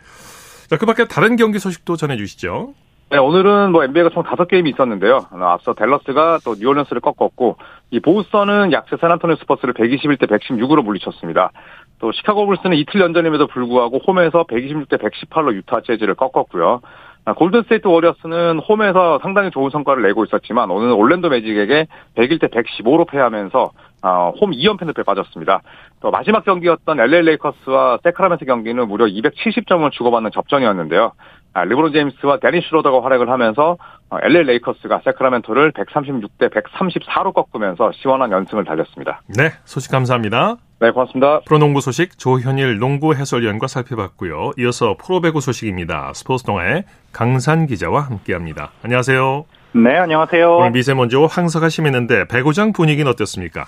자, 0.69 0.77
그 0.77 0.85
밖에 0.85 1.05
다른 1.05 1.37
경기 1.37 1.57
소식도 1.57 1.95
전해 1.95 2.17
주시죠. 2.17 2.73
네, 3.09 3.17
오늘은 3.17 3.71
뭐 3.71 3.83
NBA가 3.83 4.09
총 4.11 4.23
5게임이 4.23 4.69
있었는데요. 4.73 5.25
앞서 5.31 5.73
댈러스가 5.73 6.39
또 6.45 6.55
뉴올리언스를 6.57 7.01
꺾었고, 7.01 7.57
이 7.89 7.99
보스턴은 7.99 8.71
약세 8.71 8.95
샌안토니오 9.01 9.35
스퍼스를 9.39 9.73
121대 9.73 10.29
116으로 10.29 10.81
물리쳤습니다. 10.83 11.51
또 12.01 12.11
시카고 12.11 12.47
불스는 12.47 12.75
이틀 12.77 12.99
연전임에도 12.99 13.47
불구하고 13.47 13.99
홈에서 14.05 14.43
126대 14.43 14.99
118로 14.99 15.53
유타 15.53 15.81
재즈를 15.81 16.15
꺾었고요. 16.15 16.81
아, 17.23 17.33
골든스테이트 17.33 17.87
워리어스는 17.87 18.59
홈에서 18.67 19.19
상당히 19.21 19.51
좋은 19.51 19.69
성과를 19.69 20.01
내고 20.01 20.25
있었지만 20.25 20.71
오늘 20.71 20.91
올랜도 20.91 21.29
매직에게 21.29 21.85
101대 22.15 22.51
115로 22.51 23.07
패하면서 23.07 23.71
아, 24.01 24.31
홈 24.41 24.49
2연패 24.49 24.87
늪에 24.87 25.03
빠졌습니다. 25.03 25.61
또 25.99 26.09
마지막 26.09 26.43
경기였던 26.43 26.99
LA 26.99 27.21
레이커스와 27.21 27.99
새크라멘토 28.01 28.45
경기는 28.45 28.87
무려 28.87 29.05
270점을 29.05 29.91
주고받는 29.91 30.31
접전이었는데요. 30.33 31.11
아, 31.53 31.63
르브론 31.65 31.93
제임스와 31.93 32.37
데니스 32.37 32.61
슈로더가 32.61 33.05
활약을 33.05 33.29
하면서 33.29 33.77
LA 34.23 34.39
어, 34.39 34.41
레이커스가 34.41 35.01
새크라멘토를 35.05 35.73
136대 35.73 36.49
134로 36.49 37.31
꺾으면서 37.35 37.91
시원한 37.91 38.31
연승을 38.31 38.65
달렸습니다. 38.65 39.21
네, 39.27 39.51
소식 39.65 39.91
감사합니다. 39.91 40.57
네, 40.81 40.89
고맙습니다. 40.89 41.41
프로농구 41.41 41.79
소식 41.79 42.17
조현일 42.17 42.79
농구 42.79 43.13
해설위원과 43.13 43.67
살펴봤고요. 43.67 44.53
이어서 44.57 44.95
프로배구 44.97 45.39
소식입니다. 45.39 46.11
스포츠 46.15 46.43
동아의 46.43 46.85
강산 47.13 47.67
기자와 47.67 48.01
함께합니다. 48.01 48.71
안녕하세요. 48.81 49.45
네, 49.73 49.95
안녕하세요. 49.95 50.57
오늘 50.57 50.71
미세먼지와 50.71 51.27
황사가 51.27 51.69
심했는데 51.69 52.25
배구장 52.27 52.73
분위기는 52.73 53.07
어땠습니까? 53.11 53.65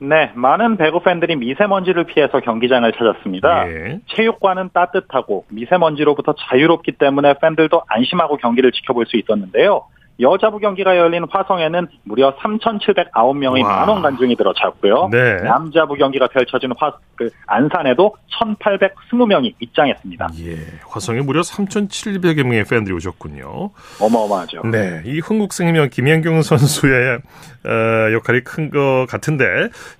네, 0.00 0.32
많은 0.34 0.76
배구 0.76 1.04
팬들이 1.04 1.36
미세먼지를 1.36 2.02
피해서 2.06 2.40
경기장을 2.40 2.90
찾았습니다. 2.94 3.68
예. 3.68 4.00
체육관은 4.08 4.70
따뜻하고 4.74 5.44
미세먼지로부터 5.50 6.34
자유롭기 6.36 6.92
때문에 6.98 7.34
팬들도 7.40 7.82
안심하고 7.86 8.38
경기를 8.38 8.72
지켜볼 8.72 9.06
수 9.06 9.16
있었는데요. 9.16 9.84
여자부 10.20 10.58
경기가 10.58 10.96
열린 10.96 11.24
화성에는 11.30 11.88
무려 12.04 12.34
3,709명의 12.36 13.62
와. 13.64 13.76
만원 13.76 14.02
관중이 14.02 14.36
들어찼고요. 14.36 15.08
네. 15.10 15.36
남자부 15.42 15.94
경기가 15.94 16.26
펼쳐진 16.28 16.72
화, 16.78 16.92
그 17.16 17.30
안산에도 17.46 18.14
1,820명이 18.40 19.54
입장했습니다. 19.60 20.28
예. 20.44 20.56
화성에 20.88 21.20
무려 21.20 21.40
3,700여 21.42 22.42
명의 22.44 22.64
팬들이 22.64 22.94
오셨군요. 22.94 23.70
어마어마하죠. 24.00 24.62
네. 24.66 25.02
이 25.04 25.20
흥국생명 25.20 25.88
김연경 25.90 26.40
선수의 26.42 27.18
어, 27.66 28.12
역할이 28.12 28.42
큰 28.44 28.70
것 28.70 29.06
같은데 29.08 29.44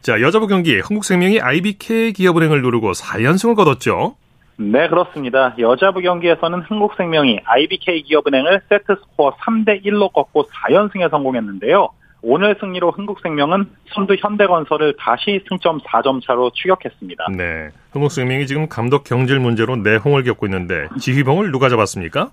자 0.00 0.20
여자부 0.20 0.46
경기 0.46 0.78
흥국생명이 0.78 1.40
IBK 1.40 2.12
기업은행을 2.12 2.62
누르고 2.62 2.92
4연승을 2.92 3.56
거뒀죠. 3.56 4.14
네, 4.60 4.88
그렇습니다. 4.88 5.54
여자부 5.58 6.02
경기에서는 6.02 6.60
흥국생명이 6.60 7.40
IBK 7.44 8.02
기업은행을 8.02 8.60
세트 8.68 8.94
스코어 8.94 9.36
3대 9.36 9.82
1로 9.86 10.12
꺾고 10.12 10.48
4연승에 10.48 11.10
성공했는데요. 11.10 11.88
오늘 12.20 12.54
승리로 12.60 12.90
흥국생명은 12.90 13.70
선두 13.94 14.16
현대건설을 14.20 14.96
다시 14.98 15.42
승점 15.48 15.80
4점 15.80 16.22
차로 16.22 16.50
추격했습니다. 16.50 17.28
네. 17.38 17.70
흥국생명이 17.92 18.46
지금 18.46 18.68
감독 18.68 19.04
경질 19.04 19.40
문제로 19.40 19.76
내홍을 19.76 20.24
겪고 20.24 20.44
있는데 20.44 20.88
지휘봉을 20.98 21.52
누가 21.52 21.70
잡았습니까? 21.70 22.28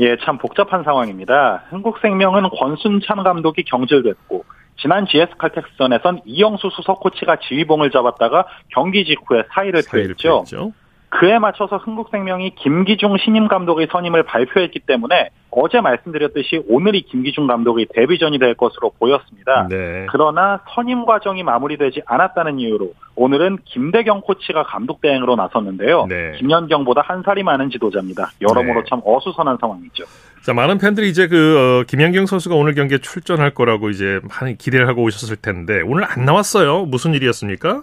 예, 0.00 0.16
참 0.24 0.38
복잡한 0.38 0.82
상황입니다. 0.82 1.62
흥국생명은 1.70 2.48
권순찬 2.58 3.22
감독이 3.22 3.62
경질됐고 3.62 4.44
지난 4.80 5.06
GS 5.06 5.36
칼텍스전에선 5.38 6.22
이영수 6.24 6.70
수석 6.72 6.98
코치가 6.98 7.36
지휘봉을 7.36 7.92
잡았다가 7.92 8.46
경기 8.74 9.04
직후에 9.04 9.44
사의를 9.54 9.82
사의를 9.82 10.16
표했죠. 10.20 10.72
그에 11.10 11.38
맞춰서 11.38 11.78
흥국생명이 11.78 12.54
김기중 12.56 13.16
신임 13.18 13.48
감독의 13.48 13.88
선임을 13.90 14.24
발표했기 14.24 14.80
때문에 14.80 15.30
어제 15.50 15.80
말씀드렸듯이 15.80 16.62
오늘이 16.68 17.02
김기중 17.02 17.46
감독의 17.46 17.86
데뷔전이 17.94 18.38
될 18.38 18.54
것으로 18.54 18.92
보였습니다. 18.98 19.66
네. 19.70 20.06
그러나 20.10 20.60
선임 20.74 21.06
과정이 21.06 21.42
마무리되지 21.42 22.02
않았다는 22.04 22.58
이유로 22.60 22.92
오늘은 23.16 23.58
김대경 23.64 24.20
코치가 24.20 24.64
감독 24.64 25.00
대행으로 25.00 25.36
나섰는데요. 25.36 26.06
네. 26.06 26.32
김연경보다 26.38 27.00
한 27.00 27.22
살이 27.24 27.42
많은 27.42 27.70
지도자입니다. 27.70 28.30
여러모로 28.42 28.82
네. 28.82 28.86
참 28.88 29.00
어수선한 29.04 29.56
상황이죠. 29.58 30.04
자, 30.42 30.52
많은 30.52 30.78
팬들이 30.78 31.08
이제 31.08 31.26
그 31.26 31.80
어, 31.80 31.84
김연경 31.88 32.26
선수가 32.26 32.54
오늘 32.54 32.74
경기에 32.74 32.98
출전할 32.98 33.54
거라고 33.54 33.88
이제 33.88 34.20
많이 34.40 34.56
기대를 34.56 34.86
하고 34.86 35.02
오셨을 35.02 35.36
텐데 35.36 35.80
오늘 35.84 36.04
안 36.04 36.24
나왔어요. 36.24 36.84
무슨 36.84 37.14
일이었습니까? 37.14 37.82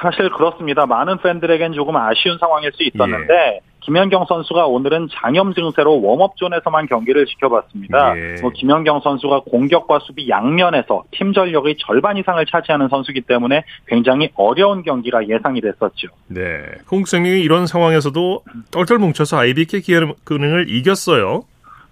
사실 0.00 0.30
그렇습니다. 0.30 0.86
많은 0.86 1.18
팬들에겐 1.18 1.72
조금 1.72 1.96
아쉬운 1.96 2.38
상황일 2.38 2.72
수 2.72 2.82
있었는데 2.82 3.34
예. 3.34 3.60
김연경 3.80 4.26
선수가 4.28 4.66
오늘은 4.66 5.08
장염 5.12 5.54
증세로 5.54 6.00
웜업존에서만 6.00 6.86
경기를 6.86 7.26
지켜봤습니다. 7.26 8.16
예. 8.16 8.40
뭐 8.42 8.50
김연경 8.50 9.00
선수가 9.00 9.40
공격과 9.50 10.00
수비 10.00 10.28
양면에서 10.28 11.04
팀 11.12 11.32
전력의 11.32 11.76
절반 11.78 12.16
이상을 12.16 12.44
차지하는 12.46 12.88
선수이기 12.88 13.22
때문에 13.22 13.64
굉장히 13.86 14.30
어려운 14.34 14.82
경기가 14.82 15.26
예상이 15.26 15.60
됐었죠. 15.60 16.08
네. 16.28 16.62
흥국생명이 16.86 17.40
이런 17.40 17.66
상황에서도 17.66 18.42
똘똘 18.70 18.98
뭉쳐서 18.98 19.38
IBK 19.38 19.80
기업은행을 19.80 20.68
이겼어요. 20.68 21.44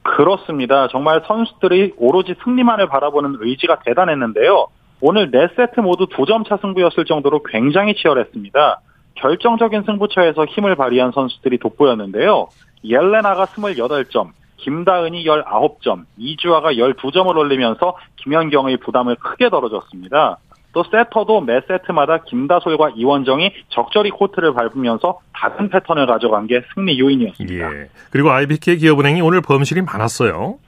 그렇습니다. 0.02 0.88
정말 0.88 1.22
선수들이 1.26 1.94
오로지 1.96 2.34
승리만을 2.44 2.88
바라보는 2.88 3.38
의지가 3.40 3.80
대단했는데요. 3.84 4.68
오늘 5.00 5.30
4세트 5.30 5.80
모두 5.80 6.06
2점 6.06 6.48
차 6.48 6.56
승부였을 6.56 7.04
정도로 7.04 7.42
굉장히 7.44 7.94
치열했습니다. 7.94 8.80
결정적인 9.14 9.82
승부처에서 9.84 10.44
힘을 10.46 10.76
발휘한 10.76 11.12
선수들이 11.12 11.58
돋보였는데요. 11.58 12.48
옐레나가 12.84 13.46
28점, 13.46 14.30
김다은이 14.58 15.24
19점, 15.24 16.04
이주아가 16.16 16.72
12점을 16.72 17.36
올리면서 17.36 17.96
김연경의 18.16 18.78
부담을 18.78 19.16
크게 19.16 19.50
덜어줬습니다. 19.50 20.38
또 20.72 20.84
세터도 20.84 21.40
매 21.40 21.60
세트마다 21.66 22.18
김다솔과 22.24 22.90
이원정이 22.90 23.52
적절히 23.70 24.10
코트를 24.10 24.52
밟으면서 24.52 25.20
다른 25.32 25.70
패턴을 25.70 26.06
가져간 26.06 26.46
게 26.46 26.62
승리 26.74 26.98
요인이었습니다. 27.00 27.74
예. 27.74 27.88
그리고 28.10 28.30
IBK 28.30 28.76
기업은행이 28.76 29.20
오늘 29.22 29.40
범실이 29.40 29.82
많았어요. 29.82 30.58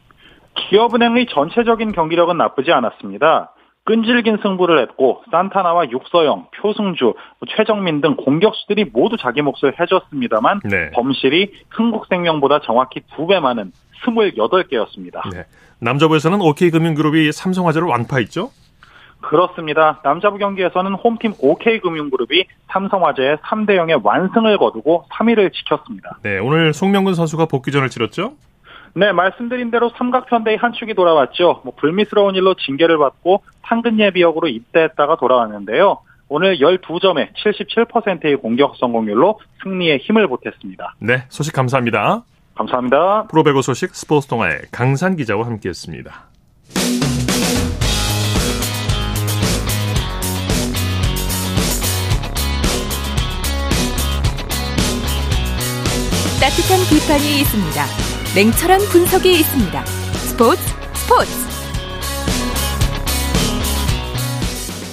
기업은행의 0.57 1.27
전체적인 1.27 1.93
경기력은 1.93 2.37
나쁘지 2.39 2.73
않았습니다. 2.73 3.53
끈질긴 3.85 4.39
승부를 4.43 4.81
했고 4.83 5.23
산타나와 5.31 5.91
육서영, 5.91 6.49
표승주, 6.61 7.15
최정민 7.57 8.01
등 8.01 8.17
공격수들이 8.17 8.87
모두 8.93 9.17
자기 9.17 9.43
몫을 9.43 9.79
해줬습니다만 9.81 10.61
네. 10.65 10.91
범실이 10.93 11.53
흥국생명보다 11.71 12.61
정확히 12.61 13.01
두 13.17 13.27
배 13.27 13.39
많은 13.41 13.73
28개였습니다. 14.05 15.21
네. 15.33 15.45
남자부에서는 15.81 16.41
OK금융그룹이 16.41 17.33
삼성화재를 17.33 17.87
완파했죠. 17.89 18.51
그렇습니다. 19.21 20.01
남자부 20.03 20.39
경기에서는 20.39 20.95
홈팀 20.95 21.35
OK금융그룹이 21.41 22.45
삼성화재의 22.69 23.37
3대 23.39 23.71
0의 23.77 24.05
완승을 24.05 24.57
거두고 24.59 25.05
3위를 25.13 25.53
지켰습니다. 25.53 26.19
네. 26.23 26.39
오늘 26.39 26.73
송명근 26.73 27.15
선수가 27.15 27.47
복귀전을 27.47 27.89
치렀죠. 27.91 28.33
네, 28.95 29.13
말씀드린 29.13 29.71
대로 29.71 29.91
삼각편대의 29.97 30.57
한 30.57 30.73
축이 30.73 30.95
돌아왔죠. 30.95 31.61
뭐 31.65 31.75
불미스러운 31.77 32.35
일로 32.35 32.55
징계를 32.55 32.99
받고 32.99 33.43
상근 33.67 33.99
예비역으로 34.01 34.49
입대했다가 34.49 35.17
돌아왔는데요. 35.17 35.99
오늘 36.29 36.59
12점에 36.59 37.33
77%의 37.35 38.37
공격 38.37 38.77
성공률로 38.77 39.41
승리에 39.63 39.99
힘을 39.99 40.29
보탰습니다. 40.29 40.95
네. 41.01 41.25
소식 41.29 41.53
감사합니다. 41.53 42.23
감사합니다. 42.55 43.27
프로배구 43.29 43.63
소식 43.63 43.95
스포츠 43.95 44.29
동아의 44.29 44.61
강산 44.71 45.17
기자와 45.17 45.47
함께했습니다. 45.47 46.31
따뜻한 56.41 56.81
비판이 56.89 57.41
있습니다. 57.41 58.10
냉철한 58.33 58.79
분석이 58.93 59.41
있습니다. 59.41 59.85
스포츠 59.85 60.63
스포츠 60.95 61.31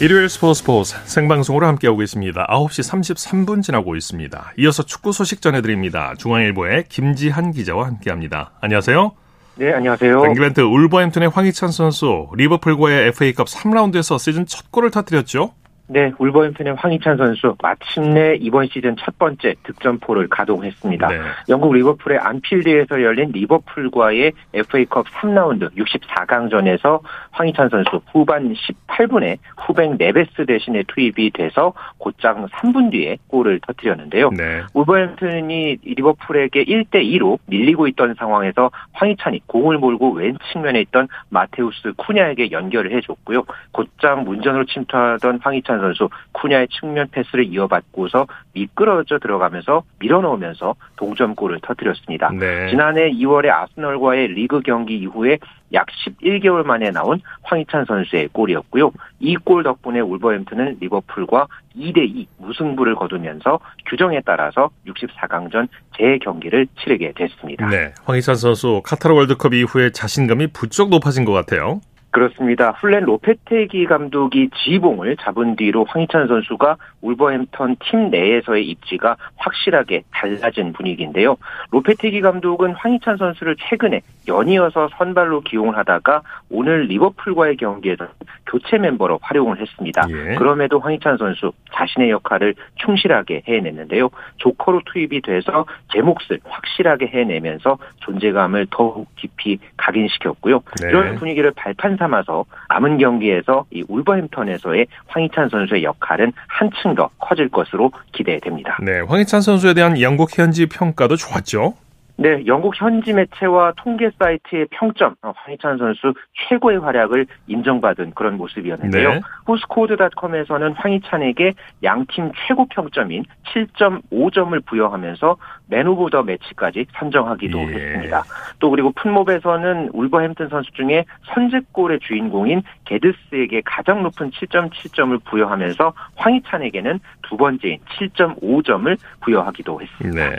일요일 0.03 0.27
스포츠 0.27 0.62
스포츠 0.62 0.96
생방송으로 1.06 1.67
함께하고 1.67 2.01
있습니다. 2.01 2.48
9시 2.48 2.91
33분 2.91 3.62
지나고 3.62 3.96
있습니다. 3.96 4.53
이어서 4.58 4.82
축구 4.82 5.12
소식 5.12 5.44
전해드립니다. 5.44 6.15
중앙일보의 6.17 6.86
김지한 6.89 7.51
기자와 7.51 7.86
함께합니다. 7.86 8.53
안녕하세요. 8.60 9.12
네, 9.58 9.72
안녕하세요. 9.72 10.25
잉글랜드 10.25 10.62
울버햄튼의 10.62 11.29
황희찬 11.29 11.70
선수 11.70 12.29
리버풀과의 12.34 13.10
FA컵 13.10 13.46
3라운드에서 13.46 14.17
시즌 14.17 14.48
첫 14.48 14.72
골을 14.72 14.89
터뜨렸죠. 14.89 15.53
네, 15.89 16.12
울버햄튼의 16.17 16.75
황희찬 16.75 17.15
선수 17.15 17.56
마침내 17.62 18.36
이번 18.41 18.67
시즌 18.67 18.98
첫 18.98 19.17
번째 19.17 19.56
득점포를 19.63 20.27
가동했습니다. 20.27 21.08
네. 21.08 21.20
영국 21.48 21.74
리버풀의 21.74 22.20
안필드에서 22.20 23.01
열린 23.01 23.32
리버풀과의 23.32 24.34
FA컵 24.53 25.08
3라운드 25.08 25.74
64강전에서 25.75 27.00
황희찬 27.32 27.70
선수 27.70 28.01
후반 28.12 28.53
18분에 28.53 29.38
후백 29.58 29.96
네베스 29.98 30.46
대신에 30.46 30.84
투입이 30.88 31.32
돼서 31.32 31.74
곧장 31.98 32.48
3분 32.48 32.91
뒤에 32.91 33.17
골을 33.27 33.62
터뜨렸는데요. 33.65 34.32
네. 34.32 34.63
울버햄튼이 34.74 35.77
리버풀에게 35.86 36.65
1대 36.65 36.96
2로 36.96 37.39
밀리고 37.46 37.88
있던 37.88 38.15
상황에서 38.15 38.72
황희찬이 38.91 39.44
공을 39.48 39.77
몰고 39.77 40.12
왼 40.12 40.38
측면에 40.51 40.82
있던 40.82 41.08
마테우스 41.29 41.94
쿠냐에게 41.96 42.51
연결을 42.51 42.91
해줬고요. 42.98 43.44
곧장 43.72 44.25
문전으로 44.25 44.65
침투하던 44.65 45.39
황희찬 45.41 45.76
선수 45.79 46.10
쿠냐의 46.31 46.67
측면 46.69 47.07
패스를 47.12 47.46
이어받고서 47.46 48.27
미끄러져 48.53 49.19
들어가면서 49.19 49.84
밀어넣으면서 50.00 50.75
동점골을 50.96 51.60
터뜨렸습니다. 51.62 52.29
네. 52.31 52.69
지난해 52.69 53.12
2월에 53.12 53.50
아스널과의 53.50 54.27
리그 54.29 54.62
경기 54.62 54.98
이후에 54.98 55.38
약 55.74 55.86
11개월 56.22 56.65
만에 56.65 56.91
나온 56.91 57.19
황희찬 57.43 57.86
선수의 57.86 58.29
골이었고요. 58.31 58.91
이 59.19 59.36
골 59.43 59.63
덕분에 59.63 60.00
울버햄튼은 60.00 60.77
리버풀과 60.79 61.48
2대2 61.75 62.27
무승부를 62.38 62.96
거두면서 62.96 63.60
규정에 63.88 64.22
따라서 64.25 64.69
64강전 64.88 65.67
재경기를 65.98 66.67
치르게 66.79 67.13
됐습니다. 67.15 67.67
네. 67.67 67.93
황희찬 68.05 68.36
선수 68.36 68.81
카타르 68.84 69.13
월드컵 69.13 69.53
이후에 69.53 69.91
자신감이 69.91 70.48
부쩍 70.48 70.89
높아진 70.89 71.25
것 71.25 71.34
같아요. 71.34 71.81
그렇습니다. 72.17 72.71
훌렌 72.74 73.03
로페테기 73.03 73.86
감독이 73.86 74.50
지휘봉을 74.50 75.17
잡은 75.17 75.55
뒤로 75.55 75.86
황희찬 75.88 76.27
선수가 76.27 76.77
울버햄턴 77.01 77.77
팀 77.79 78.09
내에서의 78.09 78.67
입지가 78.67 79.15
확실하게 79.37 80.03
달라진 80.11 80.73
분위기인데요. 80.73 81.37
로페테기 81.71 82.21
감독은 82.21 82.73
황희찬 82.73 83.17
선수를 83.17 83.55
최근에 83.69 84.01
연이어서 84.27 84.89
선발로 84.97 85.41
기용을 85.41 85.77
하다가 85.77 86.21
오늘 86.49 86.85
리버풀과의 86.85 87.57
경기에서 87.57 88.07
교체 88.45 88.77
멤버로 88.77 89.19
활용을 89.21 89.59
했습니다. 89.59 90.07
예. 90.09 90.35
그럼에도 90.35 90.79
황희찬 90.79 91.17
선수 91.17 91.51
자신의 91.73 92.09
역할을 92.09 92.55
충실하게 92.75 93.43
해냈는데요. 93.47 94.09
조커로 94.37 94.81
투입이 94.85 95.21
돼서 95.21 95.65
제 95.93 96.01
몫을 96.01 96.39
확실하게 96.43 97.07
해내면서 97.07 97.77
존재감을 97.99 98.67
더욱 98.69 99.07
깊이 99.15 99.59
각인시켰고요. 99.77 100.61
네. 100.81 100.89
이런 100.89 101.15
분위기를 101.15 101.51
발판 101.51 101.97
삼아서 101.97 102.45
남은 102.69 102.97
경기에서 102.97 103.65
이 103.71 103.83
울버햄턴에서의 103.87 104.87
황희찬 105.07 105.49
선수의 105.49 105.83
역할은 105.83 106.31
한층 106.47 106.87
더 106.96 107.10
커질 107.20 107.50
것으로 107.50 107.91
기대됩니다. 108.12 108.77
네, 108.82 109.01
황희찬 109.01 109.41
선수에 109.41 109.74
대한 109.74 110.00
영국 110.01 110.38
현지 110.38 110.65
평가도 110.65 111.15
좋았죠. 111.15 111.74
네, 112.19 112.43
영국 112.47 112.79
현지 112.81 113.13
매체와 113.13 113.74
통계 113.77 114.09
사이트의 114.17 114.65
평점, 114.71 115.15
어, 115.21 115.33
황희찬 115.36 115.77
선수 115.77 116.15
최고의 116.50 116.79
활약을 116.79 117.27
인정받은 117.45 118.13
그런 118.15 118.38
모습이었는데요. 118.38 119.09
네. 119.13 119.21
후스코어드닷컴에서는 119.45 120.74
황희찬에게 120.74 121.53
양팀 121.83 122.31
최고 122.47 122.65
평점인 122.69 123.24
7.5점을 123.53 124.65
부여하면서 124.65 125.38
Man 125.67 125.88
of 125.88 126.09
the 126.09 126.24
Match까지 126.24 126.88
선정하기도 126.97 127.59
예. 127.59 127.63
했습니다. 127.65 128.24
또 128.57 128.71
그리고 128.71 128.91
풋몹에서는 128.93 129.91
울버햄튼 129.93 130.50
선수 130.50 130.71
중에 130.71 131.05
선제골의 131.36 132.00
주인공인 132.00 132.63
게드스에게 132.86 133.62
가장 133.63 134.01
높은 134.01 134.31
7.7점을 134.31 135.24
부여하면서 135.25 135.93
황희찬에게는 136.15 137.00
두 137.29 137.38
번째인 137.38 137.77
7.5점을 138.00 138.97
부여하기도 139.21 139.81
했습니다. 139.81 140.29
네. 140.29 140.38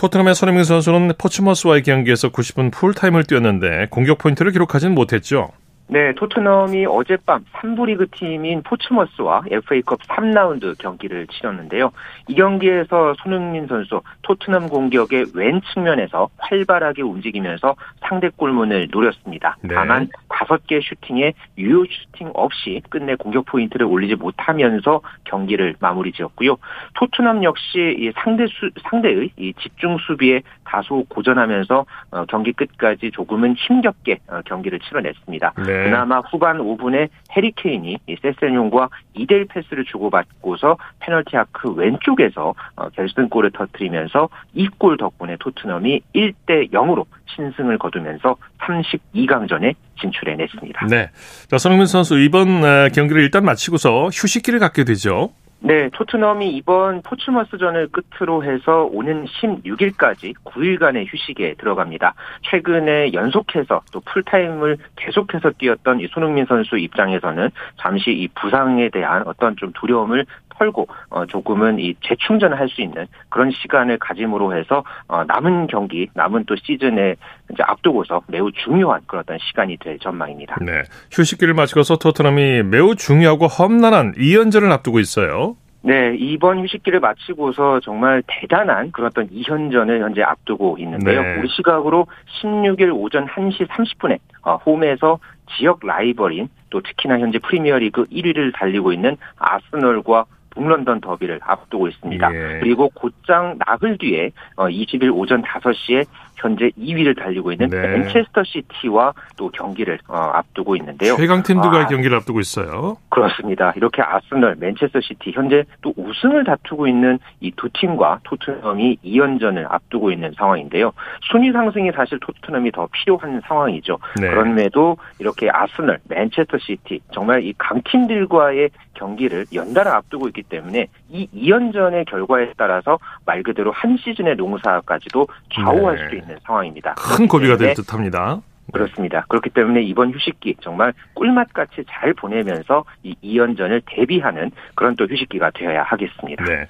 토트넘의 0.00 0.34
손흥민 0.34 0.64
선수는 0.64 1.12
포츠머스와의 1.18 1.82
경기에서 1.82 2.30
90분 2.30 2.72
풀타임을 2.72 3.24
뛰었는데 3.24 3.88
공격 3.90 4.16
포인트를 4.16 4.50
기록하지는 4.50 4.94
못했죠. 4.94 5.50
네, 5.92 6.12
토트넘이 6.14 6.86
어젯밤 6.86 7.44
3부 7.52 7.86
리그 7.86 8.06
팀인 8.10 8.62
포츠머스와 8.62 9.42
FA컵 9.50 10.00
3라운드 10.02 10.78
경기를 10.78 11.26
치렀는데요. 11.26 11.90
이 12.28 12.34
경기에서 12.36 13.14
손흥민 13.18 13.66
선수 13.66 14.00
토트넘 14.22 14.68
공격의 14.68 15.26
왼 15.34 15.60
측면에서 15.72 16.28
활발하게 16.38 17.02
움직이면서 17.02 17.74
상대 18.02 18.28
골문을 18.28 18.86
노렸습니다. 18.92 19.56
네. 19.62 19.74
다만 19.74 20.08
5개 20.28 20.80
슈팅에 20.80 21.32
유효 21.58 21.84
슈팅 21.86 22.30
없이 22.34 22.80
끝내 22.88 23.16
공격 23.16 23.46
포인트를 23.46 23.84
올리지 23.84 24.14
못하면서 24.14 25.00
경기를 25.24 25.74
마무리 25.80 26.12
지었고요. 26.12 26.56
토트넘 26.94 27.42
역시 27.42 27.96
이 27.98 28.12
상대 28.14 28.46
수, 28.46 28.70
상대의 28.88 29.32
이 29.36 29.52
집중 29.54 29.98
수비에 29.98 30.42
다소 30.64 31.04
고전하면서 31.08 31.84
어, 32.12 32.24
경기 32.26 32.52
끝까지 32.52 33.10
조금은 33.10 33.56
힘겹게 33.56 34.20
어, 34.28 34.40
경기를 34.44 34.78
치러냈습니다. 34.78 35.52
네. 35.66 35.79
그나마 35.84 36.20
후반 36.20 36.58
5분에 36.58 37.08
해리 37.36 37.67
케인이 37.67 37.98
세세뇽과 38.22 38.88
2대1 39.16 39.48
패스를 39.48 39.84
주고받고서 39.84 40.76
페널티 41.00 41.36
아크 41.36 41.70
왼쪽에서 41.72 42.54
어, 42.76 42.88
결승골을 42.90 43.50
터뜨리면서 43.52 44.28
이 44.54 44.68
골 44.78 44.96
덕분에 44.96 45.36
토트넘이 45.40 46.00
1대 46.14 46.72
0으로 46.72 47.04
신승을 47.34 47.76
거두면서 47.78 48.36
32강전에 48.60 49.74
진출해냈습니다. 50.00 50.86
네. 50.86 51.10
자, 51.48 51.58
손흥민 51.58 51.86
선수 51.86 52.18
이번 52.18 52.62
경기를 52.92 53.22
일단 53.22 53.44
마치고서 53.44 54.06
휴식기를 54.06 54.58
갖게 54.58 54.84
되죠. 54.84 55.30
네, 55.62 55.90
토트넘이 55.90 56.56
이번 56.56 57.02
포츠머스전을 57.02 57.88
끝으로 57.88 58.42
해서 58.42 58.88
오는 58.90 59.26
16일까지 59.26 60.34
9일간의 60.44 61.04
휴식에 61.06 61.54
들어갑니다. 61.58 62.14
최근에 62.50 63.12
연속해서 63.12 63.82
또 63.92 64.00
풀타임을 64.00 64.78
계속해서 64.96 65.50
뛰었던 65.58 66.00
이 66.00 66.06
손흥민 66.06 66.46
선수 66.46 66.78
입장에서는 66.78 67.50
잠시 67.76 68.10
이 68.10 68.28
부상에 68.28 68.88
대한 68.88 69.22
어떤 69.26 69.54
좀 69.56 69.70
두려움을 69.74 70.24
털고 70.60 70.86
어 71.08 71.26
조금은 71.26 71.78
이 71.78 71.94
재충전을 72.06 72.58
할 72.58 72.70
수 72.70 72.82
있는 72.82 73.06
그런 73.30 73.50
시간을 73.50 73.98
가짐으로 73.98 74.56
해서 74.56 74.84
어 75.08 75.24
남은 75.24 75.66
경기 75.66 76.08
남은 76.14 76.44
또 76.46 76.54
시즌에 76.54 77.16
이제 77.50 77.62
앞두고서 77.66 78.22
매우 78.28 78.52
중요한 78.52 79.00
그런 79.06 79.22
어떤 79.22 79.38
시간이 79.40 79.76
될 79.78 79.98
전망입니다. 79.98 80.56
네. 80.60 80.82
휴식기를 81.10 81.54
마치고서 81.54 81.96
토트넘이 81.96 82.62
매우 82.62 82.94
중요하고 82.94 83.46
험난한 83.46 84.12
2연전을 84.12 84.70
앞두고 84.70 85.00
있어요. 85.00 85.56
네, 85.82 86.14
이번 86.16 86.62
휴식기를 86.62 87.00
마치고서 87.00 87.80
정말 87.80 88.22
대단한 88.26 88.92
그런 88.92 89.06
어떤 89.08 89.28
2현전을 89.28 90.00
현재 90.00 90.22
앞두고 90.22 90.76
있는데요. 90.78 91.22
네. 91.22 91.36
우리 91.38 91.48
시각으로 91.48 92.06
16일 92.42 92.94
오전 92.94 93.26
1시 93.26 93.66
30분에 93.66 94.18
어, 94.42 94.56
홈에서 94.56 95.18
지역 95.56 95.80
라이벌인 95.82 96.48
또 96.68 96.80
특히나 96.82 97.18
현재 97.18 97.38
프리미어리그 97.38 98.04
1위를 98.04 98.52
달리고 98.54 98.92
있는 98.92 99.16
아스널과 99.38 100.26
북런던 100.60 101.00
더비를 101.00 101.40
앞두고 101.42 101.88
있습니다. 101.88 102.34
예. 102.34 102.60
그리고 102.60 102.90
곧장 102.90 103.58
나흘 103.64 103.96
뒤에 103.96 104.30
20일 104.56 105.10
어, 105.10 105.14
오전 105.14 105.42
5시에 105.42 106.06
현재 106.40 106.70
2위를 106.78 107.16
달리고 107.18 107.52
있는 107.52 107.68
네. 107.70 107.80
맨체스터 107.80 108.42
시티와 108.44 109.12
또 109.36 109.48
경기를 109.50 109.98
어, 110.08 110.16
앞두고 110.16 110.74
있는데요. 110.76 111.16
최강 111.16 111.42
팀들과 111.42 111.80
아, 111.80 111.86
경기를 111.86 112.16
앞두고 112.16 112.40
있어요. 112.40 112.96
그렇습니다. 113.10 113.72
이렇게 113.76 114.02
아스널, 114.02 114.56
맨체스터 114.58 115.00
시티 115.00 115.32
현재 115.32 115.64
또 115.82 115.92
우승을 115.96 116.44
다투고 116.44 116.86
있는 116.88 117.18
이 117.40 117.50
두 117.60 117.68
팀과 117.74 118.20
토트넘이 118.24 118.98
2연전을 119.04 119.66
앞두고 119.70 120.10
있는 120.12 120.32
상황인데요. 120.36 120.92
순위 121.30 121.52
상승이 121.52 121.90
사실 121.92 122.18
토트넘이 122.20 122.72
더 122.72 122.88
필요한 122.90 123.42
상황이죠. 123.46 123.98
네. 124.18 124.30
그럼에도 124.30 124.96
이렇게 125.18 125.50
아스널, 125.52 125.98
맨체스터 126.08 126.56
시티 126.58 127.00
정말 127.12 127.44
이 127.44 127.52
강팀들과의 127.58 128.70
경기를 128.94 129.44
연달아 129.52 129.94
앞두고 129.96 130.28
있기 130.28 130.42
때문에 130.44 130.86
이 131.10 131.28
2연전의 131.34 132.06
결과에 132.06 132.52
따라서 132.56 132.98
말 133.26 133.42
그대로 133.42 133.72
한 133.72 133.96
시즌의 133.98 134.36
농사까지도 134.36 135.26
좌우할 135.54 135.96
네. 135.96 136.04
수도 136.04 136.16
있는 136.16 136.29
상황입니다. 136.44 136.94
큰 136.94 137.26
고비가 137.26 137.56
될 137.56 137.74
듯합니다. 137.74 138.40
그렇습니다. 138.72 139.24
그렇기 139.28 139.50
때문에 139.50 139.82
이번 139.82 140.12
휴식기 140.12 140.56
정말 140.60 140.92
꿀맛같이 141.14 141.84
잘 141.88 142.14
보내면서 142.14 142.84
이 143.02 143.14
2연전을 143.22 143.82
대비하는 143.86 144.50
그런 144.74 144.94
또 144.96 145.06
휴식기가 145.06 145.50
되어야 145.50 145.82
하겠습니다. 145.82 146.44
네. 146.44 146.66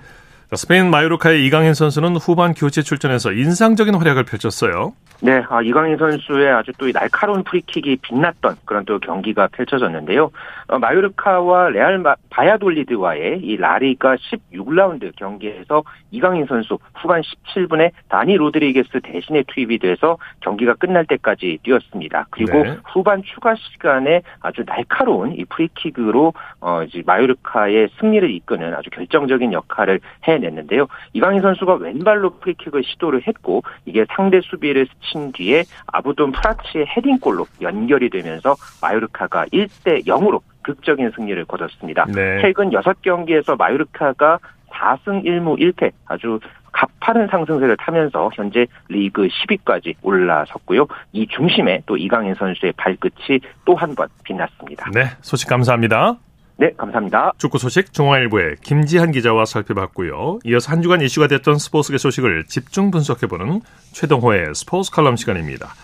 스페인 0.56 0.90
마요르카의 0.90 1.46
이강인 1.46 1.74
선수는 1.74 2.16
후반 2.16 2.54
교체 2.54 2.82
출전해서 2.82 3.32
인상적인 3.32 3.94
활약을 3.94 4.24
펼쳤어요. 4.24 4.94
네, 5.22 5.42
아, 5.48 5.60
이강인 5.60 5.98
선수의 5.98 6.50
아주 6.50 6.72
또 6.78 6.90
날카로운 6.90 7.44
프리킥이 7.44 7.96
빛났던 7.96 8.56
그런 8.64 8.84
또 8.86 8.98
경기가 8.98 9.48
펼쳐졌는데요. 9.48 10.30
어, 10.68 10.78
마요르카와 10.78 11.68
레알 11.70 11.98
마, 11.98 12.14
바야돌리드와의 12.30 13.40
이 13.42 13.56
라리가 13.56 14.16
16라운드 14.16 15.14
경기에서 15.16 15.82
이강인 16.10 16.46
선수 16.46 16.78
후반 16.94 17.20
17분에 17.20 17.90
다니 18.08 18.36
로드리게스 18.36 19.00
대신에 19.02 19.44
투입이 19.46 19.78
돼서 19.78 20.16
경기가 20.40 20.74
끝날 20.74 21.04
때까지 21.04 21.58
뛰었습니다. 21.62 22.26
그리고 22.30 22.62
네. 22.62 22.76
후반 22.86 23.22
추가 23.22 23.54
시간에 23.56 24.22
아주 24.40 24.64
날카로운 24.64 25.34
이 25.34 25.44
프리킥으로 25.44 26.32
어, 26.60 26.82
이제 26.82 27.02
마요르카의 27.04 27.90
승리를 28.00 28.30
이끄는 28.30 28.74
아주 28.74 28.88
결정적인 28.90 29.52
역할을 29.52 30.00
해 30.26 30.38
냈는데요. 30.40 30.86
이강인 31.12 31.40
선수가 31.42 31.74
왼발로 31.74 32.38
프리킥을 32.38 32.82
시도를 32.84 33.26
했고 33.26 33.62
이게 33.86 34.04
상대 34.14 34.40
수비를 34.40 34.86
스친 34.86 35.32
뒤에 35.32 35.64
아브돈 35.86 36.32
프라츠의 36.32 36.86
헤딩골로 36.96 37.46
연결이 37.60 38.10
되면서 38.10 38.56
마요르카가 38.82 39.46
1대 39.46 40.06
0으로 40.06 40.40
극적인 40.62 41.12
승리를 41.16 41.42
거뒀습니다. 41.46 42.04
네. 42.06 42.40
최근 42.42 42.70
6경기에서 42.70 43.56
마요르카가 43.58 44.38
4승 44.70 45.24
1무 45.24 45.58
1패 45.58 45.90
아주 46.06 46.38
가파른 46.72 47.26
상승세를 47.26 47.76
타면서 47.78 48.30
현재 48.34 48.66
리그 48.88 49.26
10위까지 49.26 49.94
올라섰고요. 50.02 50.86
이 51.12 51.26
중심에 51.26 51.82
또 51.86 51.96
이강인 51.96 52.34
선수의 52.36 52.72
발끝이 52.76 53.40
또 53.64 53.74
한 53.74 53.94
번 53.96 54.08
빛났습니다. 54.24 54.90
네, 54.94 55.06
소식 55.20 55.48
감사합니다. 55.48 56.16
네, 56.60 56.70
감사합니다. 56.76 57.32
축구 57.38 57.56
소식 57.56 57.94
중앙일보의 57.94 58.56
김지한 58.62 59.12
기자와 59.12 59.46
살펴봤고요. 59.46 60.40
이어서 60.44 60.70
한 60.70 60.82
주간 60.82 61.00
이슈가 61.00 61.26
됐던 61.26 61.58
스포츠계 61.58 61.96
소식을 61.96 62.44
집중 62.48 62.90
분석해보는 62.90 63.62
최동호의 63.92 64.54
스포츠 64.54 64.90
칼럼 64.90 65.16
시간입니다. 65.16 65.74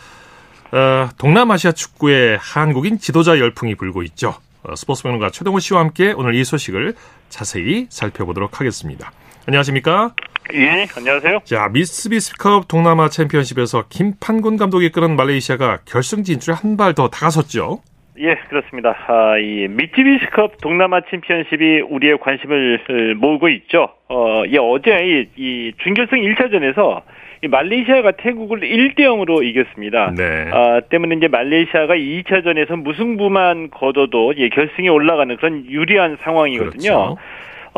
어, 0.73 1.09
동남아시아 1.17 1.73
축구에 1.73 2.37
한국인 2.39 2.99
지도자 2.99 3.39
열풍이 3.39 3.75
불고 3.77 4.03
있죠. 4.03 4.35
어, 4.65 4.77
스포츠 4.77 5.03
평론가 5.05 5.31
최동호 5.31 5.61
씨와 5.61 5.81
함께 5.81 6.12
오늘 6.15 6.35
이 6.35 6.45
소식을 6.45 6.95
자세히 7.31 7.87
살펴보도록 7.89 8.61
하겠습니다. 8.61 9.12
안녕하십니까? 9.47 10.12
예, 10.53 10.87
안녕하세요. 10.95 11.39
자, 11.45 11.71
미스비스컵 11.73 12.69
동남아 12.69 13.09
챔피언십에서 13.09 13.85
김판곤 13.89 14.59
감독이 14.59 14.85
이끄는 14.87 15.17
말레이시아가 15.17 15.79
결승 15.87 16.23
진출에 16.23 16.55
한 16.55 16.77
발 16.77 16.93
더 16.93 17.09
다가섰죠. 17.09 17.81
예, 18.18 18.37
그렇습니다. 18.48 18.96
아, 19.09 19.38
이 19.38 19.68
미쯔비시컵 19.68 20.61
동남아 20.61 21.00
챔피언십이 21.11 21.81
우리의 21.81 22.18
관심을 22.18 23.14
모으고 23.16 23.48
있죠. 23.48 23.90
어, 24.09 24.42
예, 24.48 24.59
어제 24.59 24.90
이, 25.05 25.26
이 25.37 25.72
준결승 25.83 26.18
1차전에서 26.18 27.02
이 27.42 27.48
말레이시아가 27.48 28.12
태국을 28.12 28.61
1대 28.61 29.00
0으로 29.00 29.44
이겼습니다. 29.44 30.12
네. 30.16 30.50
아, 30.52 30.81
때문에 30.81 31.16
이제 31.16 31.29
말레이시아가 31.29 31.94
2차전에서 31.94 32.76
무승부만 32.76 33.70
거둬도 33.70 34.35
예, 34.38 34.48
결승에 34.48 34.88
올라가는 34.88 35.37
그런 35.37 35.66
유리한 35.66 36.16
상황이거든요. 36.22 36.70
그렇죠. 36.81 37.16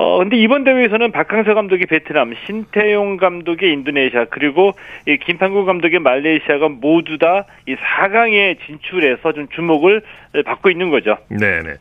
어, 0.00 0.18
근데 0.18 0.36
이번 0.36 0.62
대회에서는 0.62 1.10
박항서 1.10 1.54
감독이 1.54 1.86
베트남, 1.86 2.32
신태용 2.46 3.16
감독의 3.16 3.72
인도네시아, 3.72 4.26
그리고 4.30 4.72
이 5.08 5.16
김판구 5.16 5.64
감독의 5.64 5.98
말레이시아가 5.98 6.68
모두 6.68 7.18
다 7.18 7.46
이 7.66 7.74
4강에 7.76 8.56
진출해서 8.66 9.32
좀 9.32 9.48
주목을 9.54 10.02
받고 10.46 10.70
있는 10.70 10.90
거죠. 10.90 11.18
네네. 11.28 11.74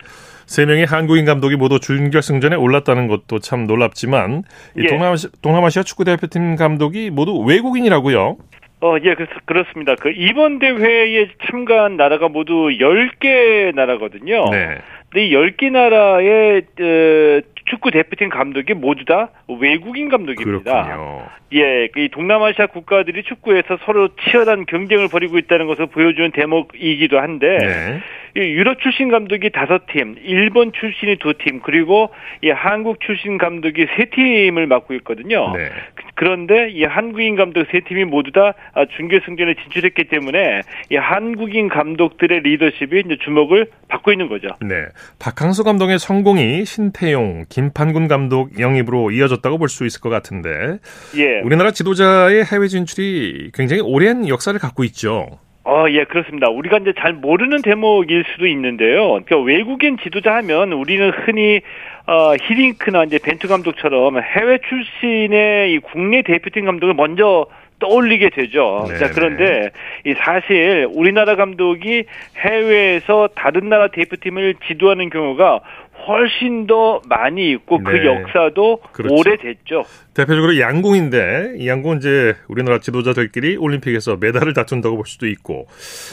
세 0.46 0.66
명의 0.66 0.84
한국인 0.84 1.24
감독이 1.24 1.56
모두 1.56 1.80
준결승전에 1.80 2.56
올랐다는 2.56 3.06
것도 3.06 3.38
참 3.38 3.66
놀랍지만 3.66 4.42
이 4.76 4.82
예. 4.84 4.88
동남아시, 4.88 5.28
동남아시아 5.40 5.82
축구 5.82 6.04
대표팀 6.04 6.56
감독이 6.56 7.10
모두 7.10 7.38
외국인이라고요. 7.38 8.36
어, 8.80 8.96
예, 9.02 9.14
그, 9.14 9.26
그렇습니다. 9.44 9.94
그, 9.96 10.12
이번 10.14 10.58
대회에 10.58 11.28
참가한 11.50 11.96
나라가 11.96 12.28
모두 12.28 12.68
10개 12.68 13.74
나라거든요. 13.74 14.50
네. 14.50 14.78
근데 15.10 15.26
이 15.26 15.32
10개 15.32 15.70
나라의, 15.70 16.62
어, 16.80 17.40
축구 17.64 17.90
대표팀 17.90 18.28
감독이 18.28 18.74
모두 18.74 19.04
다 19.04 19.30
외국인 19.60 20.08
감독입니다. 20.08 20.84
그렇군요. 20.84 21.26
예, 21.54 21.88
이 21.96 22.08
동남아시아 22.10 22.66
국가들이 22.66 23.22
축구에서 23.22 23.78
서로 23.84 24.08
치열한 24.16 24.66
경쟁을 24.66 25.08
벌이고 25.08 25.38
있다는 25.38 25.66
것을 25.66 25.86
보여주는 25.86 26.30
대목이기도 26.32 27.18
한데, 27.18 27.58
네. 27.58 28.00
이 28.36 28.40
유럽 28.40 28.80
출신 28.80 29.10
감독이 29.10 29.50
다섯 29.50 29.86
팀, 29.86 30.16
일본 30.22 30.72
출신이 30.72 31.16
두 31.16 31.34
팀, 31.34 31.60
그리고 31.60 32.10
이 32.42 32.50
한국 32.50 33.00
출신 33.00 33.38
감독이 33.38 33.86
세 33.96 34.06
팀을 34.06 34.66
맡고 34.66 34.94
있거든요. 34.94 35.52
네. 35.56 35.70
그런데 36.18 36.68
이 36.70 36.82
한국인 36.82 37.36
감독 37.36 37.64
세 37.70 37.78
팀이 37.86 38.04
모두 38.04 38.32
다 38.32 38.54
아, 38.74 38.84
준결승전에 38.96 39.54
진출했기 39.62 40.08
때문에 40.08 40.62
이 40.90 40.96
한국인 40.96 41.68
감독들의 41.68 42.40
리더십이 42.40 43.02
이제 43.06 43.16
주목을 43.24 43.70
받고 43.86 44.10
있는 44.10 44.28
거죠. 44.28 44.48
네. 44.60 44.74
박항서 45.20 45.62
감독의 45.62 46.00
성공이 46.00 46.64
신태용, 46.64 47.44
김판군 47.48 48.08
감독 48.08 48.58
영입으로 48.58 49.12
이어졌다고 49.12 49.58
볼 49.58 49.68
수 49.68 49.84
있을 49.86 50.00
것 50.00 50.08
같은데 50.08 50.78
예. 51.18 51.40
우리나라 51.44 51.70
지도자의 51.70 52.42
해외 52.44 52.66
진출이 52.68 53.50
굉장히 53.54 53.82
오랜 53.82 54.26
역사를 54.26 54.58
갖고 54.58 54.82
있죠. 54.84 55.28
어, 55.70 55.84
예, 55.90 56.04
그렇습니다. 56.04 56.48
우리가 56.48 56.78
이제 56.78 56.94
잘 56.98 57.12
모르는 57.12 57.60
대목일 57.60 58.24
수도 58.32 58.46
있는데요. 58.46 59.08
그러니까 59.08 59.38
외국인 59.40 59.98
지도자 60.02 60.34
하면 60.36 60.72
우리는 60.72 61.10
흔히 61.10 61.60
어, 62.06 62.34
히링크나 62.40 63.04
이제 63.04 63.18
벤투 63.22 63.48
감독처럼 63.48 64.18
해외 64.18 64.58
출신의 64.66 65.74
이 65.74 65.78
국내 65.80 66.22
대표팀 66.22 66.64
감독을 66.64 66.94
먼저 66.94 67.44
떠올리게 67.80 68.30
되죠. 68.30 68.86
자, 68.98 69.10
그런데 69.10 69.70
이 70.06 70.14
사실 70.14 70.88
우리나라 70.90 71.36
감독이 71.36 72.04
해외에서 72.38 73.28
다른 73.34 73.68
나라 73.68 73.88
대표팀을 73.88 74.54
지도하는 74.66 75.10
경우가 75.10 75.60
훨씬 76.08 76.66
더 76.66 77.02
많이 77.06 77.50
있고 77.52 77.82
그 77.82 77.90
네. 77.92 78.06
역사도 78.06 78.80
그렇죠. 78.92 79.14
오래됐죠. 79.14 79.84
대표적으로 80.14 80.58
양궁인데 80.58 81.56
이 81.58 81.68
양궁은 81.68 81.98
이제 81.98 82.34
우리나라 82.48 82.80
지도자들끼리 82.80 83.56
올림픽에서 83.58 84.16
메달을 84.16 84.54
다툰다고 84.54 84.96
볼 84.96 85.06
수도 85.06 85.26
있고 85.28 85.66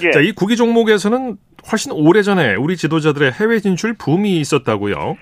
예. 0.03 0.12
자, 0.12 0.19
이 0.19 0.34
구기 0.34 0.58
종목에서는 0.58 1.38
훨씬 1.71 1.91
오래전에 1.93 2.55
우리 2.55 2.75
지도자들의 2.75 3.31
해외 3.31 3.60
진출 3.60 3.93
붐이 3.93 4.39
있었다고요. 4.39 5.15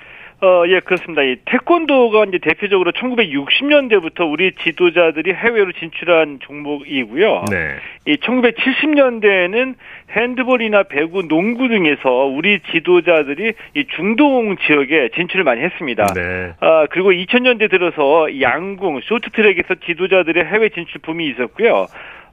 어, 0.43 0.67
예, 0.67 0.82
그렇습니다. 0.82 1.23
이 1.23 1.38
태권도가 1.45 2.25
이제 2.25 2.38
대표적으로 2.39 2.91
1960년대부터 2.91 4.29
우리 4.29 4.51
지도자들이 4.51 5.34
해외로 5.34 5.71
진출한 5.71 6.39
종목이고요. 6.41 7.45
네. 7.49 7.75
이 8.06 8.17
1970년대에는 8.17 9.75
핸드볼이나 10.12 10.84
배구, 10.84 11.29
농구 11.29 11.69
등에서 11.69 12.25
우리 12.25 12.60
지도자들이 12.71 13.53
이 13.75 13.86
중동 13.95 14.58
지역에 14.58 15.12
진출을 15.15 15.45
많이 15.45 15.62
했습니다. 15.62 16.13
네. 16.13 16.51
아, 16.60 16.88
그리고 16.89 17.13
2000년대 17.13 17.69
들어서 17.71 18.27
양궁, 18.41 18.99
쇼트트랙에서 18.99 19.75
지도자들의 19.86 20.43
해외 20.43 20.67
진출 20.67 20.99
붐이 20.99 21.25
있었고요. 21.29 21.88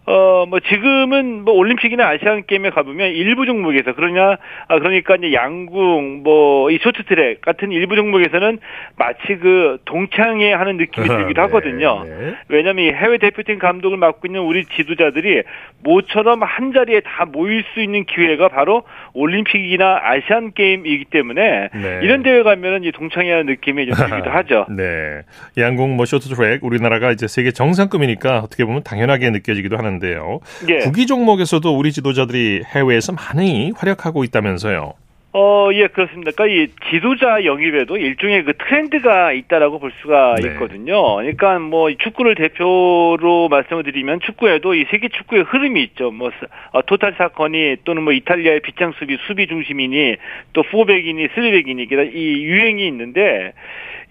어, 0.07 0.47
뭐, 0.47 0.59
지금은 0.61 1.45
뭐, 1.45 1.55
올림픽이나 1.55 2.09
아시안 2.09 2.45
게임에 2.47 2.71
가보면 2.71 3.11
일부 3.13 3.47
종목에서, 3.47 3.95
그러냐, 3.95 4.39
아, 4.67 4.79
그러니까 4.79 5.17
이제 5.17 5.33
양궁, 5.33 6.23
뭐, 6.25 6.71
이 6.71 6.79
쇼트 6.79 7.05
트랙 7.05 7.43
같은 7.43 7.71
일부 7.71 7.95
종목에서는 7.97 8.59
마치 8.97 9.37
그 9.41 9.79
동창회 9.85 10.53
하는 10.53 10.79
느낌이 10.79 11.07
들기도 11.07 11.35
네, 11.35 11.41
하거든요. 11.43 12.05
네. 12.05 12.35
왜냐면 12.49 12.87
이 12.87 12.91
해외 12.91 13.19
대표팀 13.19 13.59
감독을 13.59 13.99
맡고 13.99 14.27
있는 14.27 14.41
우리 14.41 14.65
지도자들이 14.65 15.43
모처럼 15.83 16.43
한 16.43 16.73
자리에 16.73 17.01
다 17.01 17.27
모일 17.27 17.63
수 17.73 17.81
있는 17.81 18.05
기회가 18.05 18.49
바로 18.49 18.83
올림픽이나 19.13 20.01
아시안 20.03 20.53
게임이기 20.53 21.07
때문에 21.07 21.69
네. 21.73 22.01
이런 22.03 22.23
대회 22.23 22.43
가면은 22.43 22.85
이 22.85 22.93
동창회 22.93 23.31
하는 23.31 23.47
느낌이 23.47 23.87
좀 23.87 23.95
들기도 23.95 24.31
하죠. 24.31 24.67
네. 24.71 25.23
양궁 25.57 25.97
뭐 25.97 26.05
쇼트 26.05 26.29
트랙 26.35 26.65
우리나라가 26.65 27.13
이제 27.13 27.27
세계 27.29 27.51
정상급이니까 27.51 28.39
어떻게 28.39 28.65
보면 28.65 28.83
당연하게 28.83 29.31
느껴지기도 29.31 29.77
하는데 29.77 30.00
요. 30.09 30.41
예. 30.69 30.79
구기 30.79 31.07
종목에서도 31.07 31.77
우리 31.77 31.93
지도자들이 31.93 32.63
해외에서 32.75 33.13
많이 33.13 33.73
활약하고 33.77 34.25
있다면서요. 34.25 34.95
어, 35.33 35.69
예, 35.73 35.87
그렇습니다. 35.87 36.33
그러니까 36.33 36.47
이 36.47 36.67
지도자 36.91 37.45
영입에도 37.45 37.97
일종의 37.97 38.43
그 38.43 38.53
트렌드가 38.55 39.33
있다라고 39.33 39.79
볼 39.79 39.93
수가 40.03 40.35
네. 40.43 40.49
있거든요. 40.49 41.17
그러니까 41.17 41.57
뭐 41.61 41.89
축구를 41.93 42.35
대표로 42.35 43.49
말씀을 43.49 43.85
드리면 43.85 44.21
축구에도 44.21 44.75
이 44.75 44.87
세계 44.91 45.09
축구의 45.09 45.45
흐름이 45.45 45.81
있죠. 45.85 46.11
뭐 46.11 46.33
어, 46.73 46.83
토탈 46.83 47.15
사건이 47.17 47.77
또는 47.85 48.03
뭐 48.03 48.13
이탈리아의 48.13 48.61
빗장 48.61 48.93
수비 48.99 49.19
수비 49.29 49.47
중심이니 49.47 50.17
또 50.53 50.65
포백이니 50.65 51.29
쓰리백이니 51.37 51.87
이 52.13 52.45
유행이 52.45 52.85
있는데 52.89 53.53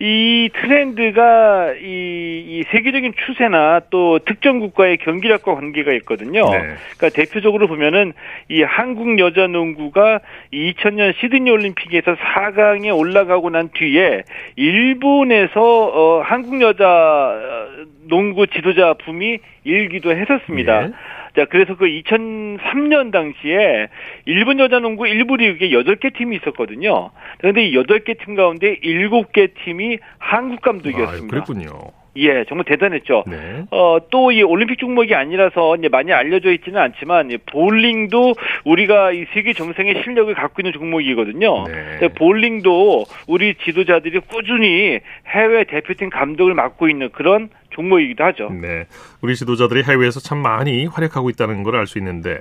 이 0.01 0.49
트렌드가 0.53 1.73
이, 1.73 2.43
이 2.47 2.63
세계적인 2.71 3.13
추세나 3.25 3.81
또 3.89 4.19
특정 4.19 4.59
국가의 4.59 4.97
경기력과 4.97 5.55
관계가 5.55 5.91
있거든요. 5.93 6.49
네. 6.49 6.75
그러니까 6.97 7.09
대표적으로 7.13 7.67
보면은 7.67 8.13
이 8.47 8.63
한국 8.63 9.19
여자 9.19 9.47
농구가 9.47 10.21
2000년 10.53 11.13
시드니 11.19 11.51
올림픽에서 11.51 12.15
4강에 12.15 12.97
올라가고 12.97 13.49
난 13.49 13.69
뒤에 13.73 14.23
일본에서 14.55 15.62
어, 15.62 16.21
한국 16.21 16.62
여자 16.62 16.85
어, 16.88 17.67
농구 18.07 18.47
지도자 18.47 18.93
붐이 18.93 19.39
일기도 19.65 20.12
했었습니다. 20.12 20.83
예. 20.83 20.91
자, 21.35 21.45
그래서 21.45 21.75
그 21.75 21.85
2003년 21.85 23.11
당시에 23.11 23.87
일본 24.25 24.59
여자 24.59 24.79
농구 24.79 25.03
1부 25.03 25.37
리그에 25.37 25.69
8개 25.69 26.15
팀이 26.15 26.37
있었거든요. 26.37 27.11
그런데 27.39 27.65
이 27.65 27.73
8개 27.73 28.17
팀 28.23 28.35
가운데 28.35 28.79
7개 28.79 29.53
팀이 29.63 29.99
한국 30.17 30.59
아, 30.59 30.71
감독이었습니다. 30.71 31.27
그랬군요. 31.27 31.98
예, 32.19 32.45
정말 32.47 32.65
대단했죠. 32.65 33.23
네. 33.27 33.63
어, 33.71 33.97
또 34.12 34.32
이 34.32 34.43
올림픽 34.43 34.77
종목이 34.79 35.15
아니라서 35.15 35.75
이제 35.77 35.88
많이 35.89 36.12
알려져 36.13 36.51
있지는 36.51 36.79
않지만 36.82 37.32
이 37.32 37.38
볼링도 37.38 38.34
우리가 38.65 39.12
이 39.12 39.25
세계 39.34 39.53
정상의 39.53 40.01
실력을 40.03 40.34
갖고 40.36 40.62
있는 40.62 40.71
종목이거든요. 40.73 41.65
네. 41.67 42.08
볼링도 42.10 43.05
우리 43.27 43.55
지도자들이 43.55 44.19
꾸준히 44.27 44.99
해외 45.27 45.63
대표팀 45.63 46.10
감독을 46.10 46.53
맡고 46.53 46.89
있는 46.89 47.10
그런 47.12 47.49
종목이기도 47.71 48.23
하죠. 48.25 48.49
네. 48.51 48.86
우리 49.21 49.36
지도자들이 49.36 49.84
해외에서 49.84 50.19
참 50.19 50.38
많이 50.39 50.86
활약하고 50.86 51.29
있다는 51.29 51.63
걸 51.63 51.75
알 51.75 51.88
수 51.88 51.97
있는데 51.97 52.38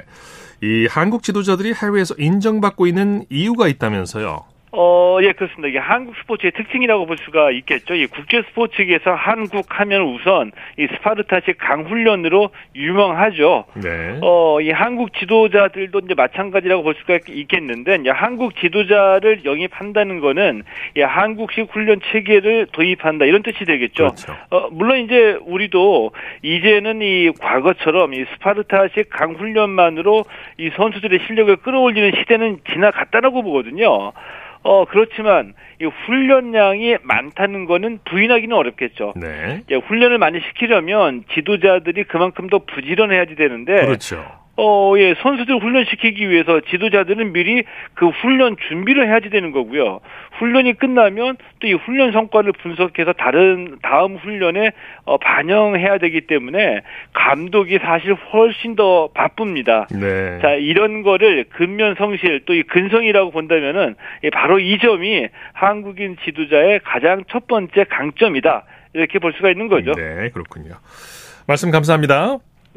이 0.62 0.86
한국 0.90 1.22
지도자들이 1.22 1.72
해외에서 1.80 2.14
인정받고 2.18 2.86
있는 2.86 3.24
이유가 3.30 3.68
있다면서요. 3.68 4.44
어, 4.80 5.18
예, 5.22 5.32
그렇습니다. 5.32 5.66
이게 5.66 5.78
한국 5.78 6.14
스포츠의 6.18 6.52
특징이라고 6.52 7.06
볼 7.06 7.18
수가 7.18 7.50
있겠죠. 7.50 7.94
이 7.94 8.06
국제 8.06 8.42
스포츠계에서 8.42 9.12
한국 9.12 9.66
하면 9.80 10.02
우선 10.02 10.52
이 10.78 10.86
스파르타식 10.86 11.58
강훈련으로 11.58 12.50
유명하죠. 12.76 13.64
네. 13.74 14.20
어, 14.22 14.60
이 14.60 14.70
한국 14.70 15.14
지도자들도 15.14 16.02
이제 16.04 16.14
마찬가지라고 16.14 16.84
볼 16.84 16.94
수가 16.94 17.18
있겠는데, 17.28 17.96
이제 17.96 18.10
한국 18.10 18.54
지도자를 18.54 19.44
영입한다는 19.44 20.20
거는 20.20 20.62
이 20.96 21.00
한국식 21.00 21.74
훈련 21.74 22.00
체계를 22.12 22.68
도입한다 22.70 23.24
이런 23.24 23.42
뜻이 23.42 23.64
되겠죠. 23.64 24.04
그렇죠. 24.04 24.32
어, 24.50 24.68
물론 24.70 25.00
이제 25.00 25.36
우리도 25.44 26.12
이제는 26.42 27.02
이 27.02 27.32
과거처럼 27.40 28.14
이 28.14 28.24
스파르타식 28.34 29.10
강훈련만으로 29.10 30.22
이 30.56 30.70
선수들의 30.76 31.18
실력을 31.26 31.56
끌어올리는 31.56 32.12
시대는 32.16 32.60
지나갔다라고 32.72 33.42
보거든요. 33.42 34.12
어, 34.62 34.84
그렇지만 34.84 35.54
이 35.80 35.84
훈련량이 35.84 36.98
많다는 37.02 37.64
거는 37.66 38.00
부인하기는 38.04 38.54
어렵겠죠. 38.54 39.14
네. 39.16 39.62
예, 39.70 39.76
훈련을 39.76 40.18
많이 40.18 40.40
시키려면 40.40 41.24
지도자들이 41.34 42.04
그만큼 42.04 42.48
더 42.48 42.58
부지런해야지 42.58 43.36
되는데 43.36 43.74
그렇죠. 43.86 44.24
어, 44.60 44.94
예, 44.98 45.14
선수들 45.22 45.62
훈련시키기 45.62 46.28
위해서 46.28 46.60
지도자들은 46.68 47.32
미리 47.32 47.62
그 47.94 48.08
훈련 48.08 48.56
준비를 48.68 49.06
해야지 49.06 49.30
되는 49.30 49.52
거고요. 49.52 50.00
훈련이 50.38 50.74
끝나면 50.74 51.36
또 51.60 51.68
이 51.68 51.72
훈련 51.74 52.12
성과를 52.12 52.52
분석해서 52.52 53.12
다른 53.12 53.78
다음 53.82 54.16
훈련에 54.16 54.72
어, 55.04 55.16
반영해야 55.18 55.98
되기 55.98 56.22
때문에 56.22 56.80
감독이 57.12 57.78
사실 57.78 58.14
훨씬 58.14 58.74
더 58.74 59.08
바쁩니다. 59.14 59.86
네. 59.90 60.38
자, 60.40 60.52
이런 60.54 61.02
거를 61.02 61.44
근면 61.50 61.94
성실 61.96 62.44
또 62.44 62.54
이 62.54 62.62
근성이라고 62.64 63.30
본다면은 63.30 63.94
예, 64.24 64.30
바로 64.30 64.58
이 64.58 64.78
점이 64.78 65.28
한국인 65.52 66.16
지도자의 66.24 66.80
가장 66.84 67.22
첫 67.30 67.46
번째 67.46 67.84
강점이다. 67.84 68.64
이렇게 68.94 69.18
볼 69.20 69.32
수가 69.34 69.50
있는 69.50 69.68
거죠. 69.68 69.92
네, 69.92 70.30
그렇군요. 70.30 70.74
말씀 71.46 71.70
감사합니다. 71.70 72.38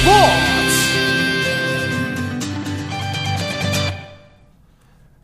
스포츠 0.00 0.30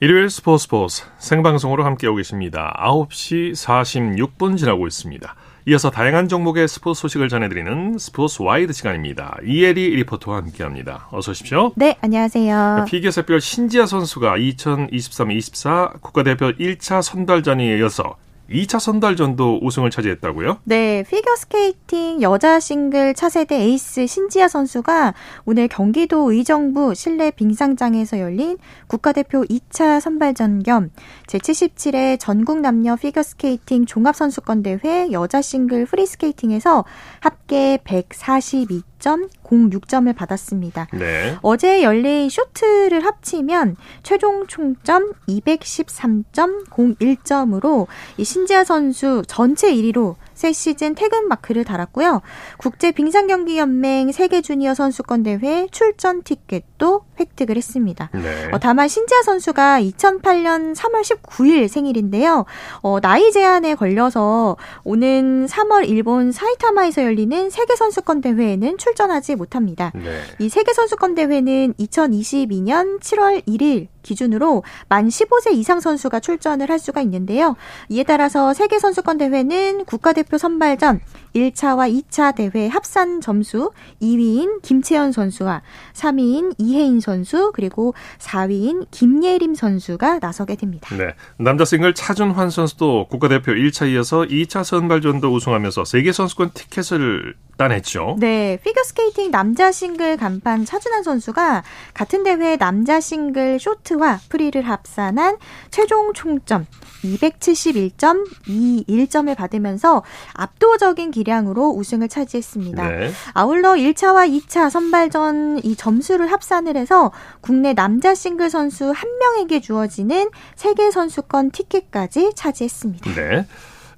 일요일 0.01 0.29
스포츠 0.29 0.63
스포츠 0.65 1.05
생방송으로 1.19 1.83
함께하고 1.85 2.17
계십니다. 2.17 2.77
9시 2.85 3.53
46분 3.53 4.59
지나고 4.59 4.87
있습니다. 4.87 5.35
이어서 5.69 5.91
다양한 5.91 6.29
종목의 6.29 6.69
스포츠 6.69 7.01
소식을 7.01 7.31
전해드리는 7.31 7.97
스포츠 7.99 8.43
와이드 8.43 8.75
시간입니다. 8.75 9.39
이혜리 9.45 9.97
리포터와 9.97 10.37
함께합니다. 10.37 11.09
어서 11.11 11.31
오십시오. 11.31 11.73
네, 11.75 11.97
안녕하세요. 12.03 12.85
피겨 12.87 13.11
샛별 13.11 13.41
신지아 13.41 13.87
선수가 13.87 14.37
2023-24 14.37 16.03
국가대표 16.03 16.53
1차 16.53 17.01
선발전에 17.01 17.79
이어서 17.79 18.17
2차 18.51 18.79
선발전도 18.79 19.61
우승을 19.63 19.91
차지했다고요? 19.91 20.59
네, 20.65 21.05
피겨 21.09 21.35
스케이팅 21.37 22.23
여자 22.23 22.61
싱글 22.61 23.15
차세대 23.15 23.57
에이스 23.57 24.07
신지아 24.07 24.49
선수가 24.49 25.15
오늘 25.45 25.69
경기도 25.69 26.31
의정부 26.31 26.95
실내 26.95 27.31
빙상장에서 27.31 28.21
열린 28.21 28.59
국가대표 28.87 29.43
2차 29.43 30.01
선발전 30.01 30.63
겸 30.63 30.91
제77회 31.27 32.19
전국 32.21 32.61
남녀 32.61 32.97
피겨 32.97 33.23
스케이팅 33.23 33.87
종합 33.87 34.15
선수권 34.15 34.63
대회 34.63 35.11
여자 35.11 35.43
싱글 35.43 35.87
프리 35.87 36.07
스케이팅에서 36.07 36.85
합계 37.21 37.79
142 37.85 38.83
06점을 38.99 40.15
받았습니다. 40.15 40.89
네. 40.93 41.37
어제 41.43 41.83
열린 41.83 42.29
쇼트를 42.29 43.05
합치면 43.05 43.77
최종 44.03 44.47
총점 44.47 45.13
213.01점으로 45.29 47.87
이 48.17 48.25
신지아 48.25 48.65
선수 48.65 49.23
전체 49.27 49.73
1위로 49.73 50.17
새 50.37 50.53
시즌 50.53 50.95
퇴근 50.95 51.29
마크를 51.29 51.65
달았고요. 51.65 52.21
국제 52.59 52.93
빙상 52.93 53.27
경기 53.27 53.59
연맹 53.59 54.13
세계 54.13 54.43
주니어 54.43 54.75
선수권 54.75 55.23
대회 55.23 55.67
출전 55.73 56.23
티켓도 56.23 57.05
획득을 57.19 57.57
했습니다. 57.57 58.11
네. 58.13 58.51
어, 58.53 58.59
다만 58.59 58.87
신지아 58.87 59.23
선수가 59.23 59.81
2008년 59.81 60.77
3월 60.77 61.01
19일 61.01 61.69
생일인데요. 61.69 62.45
어, 62.83 63.01
나이 63.01 63.33
제한에 63.33 63.75
걸려서 63.75 64.57
오는 64.85 65.47
3월 65.47 65.89
일본 65.89 66.33
사이타마에서 66.33 67.03
열리는 67.03 67.49
세계 67.49 67.75
선수권 67.75 68.21
대회에는 68.21 68.77
출전하지 68.77 69.37
못합니다. 69.37 69.91
네. 69.95 70.21
이 70.39 70.51
세계 70.51 70.75
선수권 70.75 71.15
대회는 71.15 71.75
2022년 71.75 73.01
7월 73.01 73.43
1일 73.47 73.89
기준으로 74.07 74.63
만 74.89 75.09
15세 75.09 75.53
이상 75.55 75.81
선수가 75.81 76.21
출전을 76.21 76.71
할 76.71 76.79
수가 76.79 77.01
있는데요. 77.03 77.57
이에 77.89 78.05
따라서 78.05 78.55
세계 78.55 78.79
선수권 78.79 79.19
대회는 79.19 79.85
국가대표 79.85 80.39
선발전 80.39 81.01
1차와 81.37 82.03
2차 82.03 82.35
대회 82.35 82.69
합산 82.69 83.21
점수 83.21 83.71
2위인 84.01 84.63
김채연 84.63 85.13
선수와 85.13 85.61
3위인 85.93 86.55
이해인 86.59 87.01
선수 87.01 87.53
그리고 87.55 87.95
4위인 88.19 88.87
김예림 88.91 89.55
선수가 89.55 90.21
나서게 90.21 90.57
됩니다. 90.57 90.97
네. 90.97 91.15
남자 91.39 91.67
싱글 91.67 91.95
차준환 91.95 92.51
선수도 92.51 93.07
국가대표 93.09 93.53
1차 93.53 93.89
이어서 93.93 94.23
2차 94.23 94.65
선발전도 94.65 95.33
우승하면서 95.33 95.85
세계 95.85 96.11
선수권 96.13 96.53
티켓을 96.55 97.37
따냈죠. 97.57 98.17
네, 98.19 98.59
피겨스케이팅 98.63 99.31
남자 99.31 99.73
싱글 99.73 100.17
간판 100.17 100.65
차준환 100.65 101.03
선수가 101.03 101.65
같은 101.95 102.23
대회 102.23 102.57
남자 102.57 103.01
싱글 103.01 103.59
쇼트와 103.59 104.21
프리를 104.29 104.61
합산한 104.61 105.39
최종 105.71 106.13
총점 106.13 106.67
271.21점을 107.03 109.35
받으면서 109.37 110.03
압도적인 110.35 111.13
기량으로 111.13 111.71
우승을 111.71 112.09
차지했습니다. 112.09 112.89
네. 112.89 113.11
아울러 113.33 113.73
1차와 113.73 114.31
2차 114.31 114.71
선발전 114.71 115.61
이 115.65 115.77
점수를 115.77 116.31
합산을 116.31 116.77
해서 116.77 117.13
국내 117.41 117.75
남자 117.75 118.15
싱글 118.15 118.51
선수 118.51 118.91
한 118.91 119.09
명에게 119.19 119.61
주어지는 119.61 120.31
세계 120.55 120.91
선수권 120.91 121.51
티켓까지 121.51 122.33
차지했습니다. 122.35 123.15
네. 123.15 123.47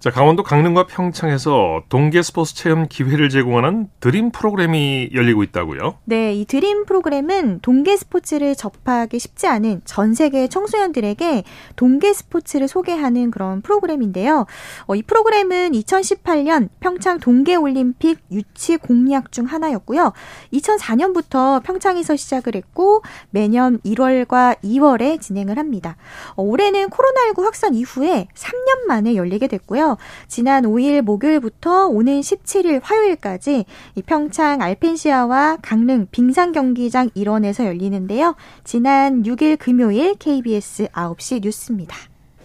자, 0.01 0.13
강원도 0.13 0.45
강릉과 0.45 0.87
평창에서 0.87 1.83
동계 1.89 2.23
스포츠 2.23 2.55
체험 2.55 2.87
기회를 2.87 3.31
제공하는 3.31 3.89
드림 3.99 4.31
프로그램이 4.31 5.11
열리고 5.13 5.43
있다고요? 5.43 5.99
네, 6.05 6.35
이 6.35 6.45
드림 6.45 6.85
프로그램은 6.85 7.59
동계 7.63 7.97
스포츠를 7.97 8.55
접하기 8.55 9.19
쉽지 9.19 9.49
않은 9.49 9.83
전 9.85 10.15
세계 10.15 10.47
청소년들에게 10.47 11.43
동계 11.75 12.13
스포츠를 12.13 12.69
소개하는 12.69 13.33
그런 13.33 13.61
프로그램인데요. 13.61 14.47
어, 14.87 14.95
이 14.95 15.03
프로그램은 15.03 15.73
2018년 15.73 16.69
평창 16.79 17.19
동계 17.19 17.57
올림픽 17.57 18.21
유치 18.31 18.77
공약 18.77 19.33
중 19.33 19.47
하나였고요. 19.47 20.13
2004년부터 20.53 21.61
평창에서 21.65 22.15
시작을 22.15 22.55
했고 22.55 23.03
매년 23.31 23.81
1월과 23.81 24.61
2월에 24.63 25.21
진행을 25.21 25.59
합니다. 25.59 25.97
어, 26.37 26.45
올해는 26.45 26.89
코로나19 26.89 27.43
확산 27.43 27.75
이후에 27.75 28.29
3년 28.33 28.87
만에 28.87 29.17
열리게 29.17 29.49
됐고요. 29.49 29.88
지난 30.27 30.65
5일 30.65 31.03
목요일부터 31.03 31.87
오는 31.87 32.21
17일 32.21 32.81
화요일까지 32.83 33.65
평창 34.07 34.61
알펜시아와 34.61 35.59
강릉 35.63 36.09
빙상 36.11 36.53
경기장 36.53 37.11
일원에서 37.15 37.65
열리는데요. 37.65 38.35
지난 38.65 39.23
6일 39.23 39.59
금요일 39.59 40.15
KBS 40.17 40.89
9시 40.89 41.43
뉴스입니다. 41.43 41.97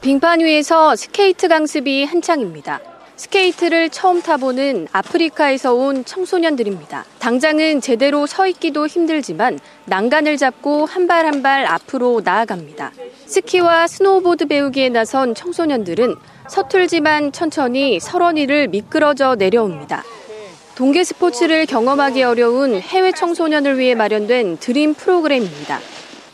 빙판 0.01 0.41
위에서 0.41 0.95
스케이트 0.95 1.47
강습이 1.47 2.06
한창입니다. 2.06 2.92
스케이트를 3.15 3.89
처음 3.89 4.21
타보는 4.21 4.88
아프리카에서 4.91 5.73
온 5.73 6.04
청소년들입니다. 6.04 7.06
당장은 7.19 7.80
제대로 7.82 8.26
서 8.26 8.47
있기도 8.47 8.88
힘들지만 8.88 9.60
난간을 9.86 10.38
잡고 10.38 10.86
한 10.86 11.08
발 11.08 11.26
한 11.26 11.41
발 11.43 11.65
앞으로 11.65 12.21
나아갑니다. 12.23 12.91
스키와 13.26 13.88
스노우보드 13.88 14.47
배우기에 14.47 14.89
나선 14.89 15.36
청소년들은 15.36 16.15
서툴지만 16.49 17.32
천천히 17.32 17.99
설원 18.00 18.38
위를 18.38 18.67
미끄러져 18.69 19.36
내려옵니다. 19.36 20.04
동계 20.76 21.04
스포츠를 21.04 21.65
경험하기 21.67 22.23
어려운 22.23 22.80
해외 22.80 23.12
청소년을 23.12 23.78
위해 23.78 23.93
마련된 23.93 24.58
드림 24.58 24.95
프로그램입니다. 24.95 25.80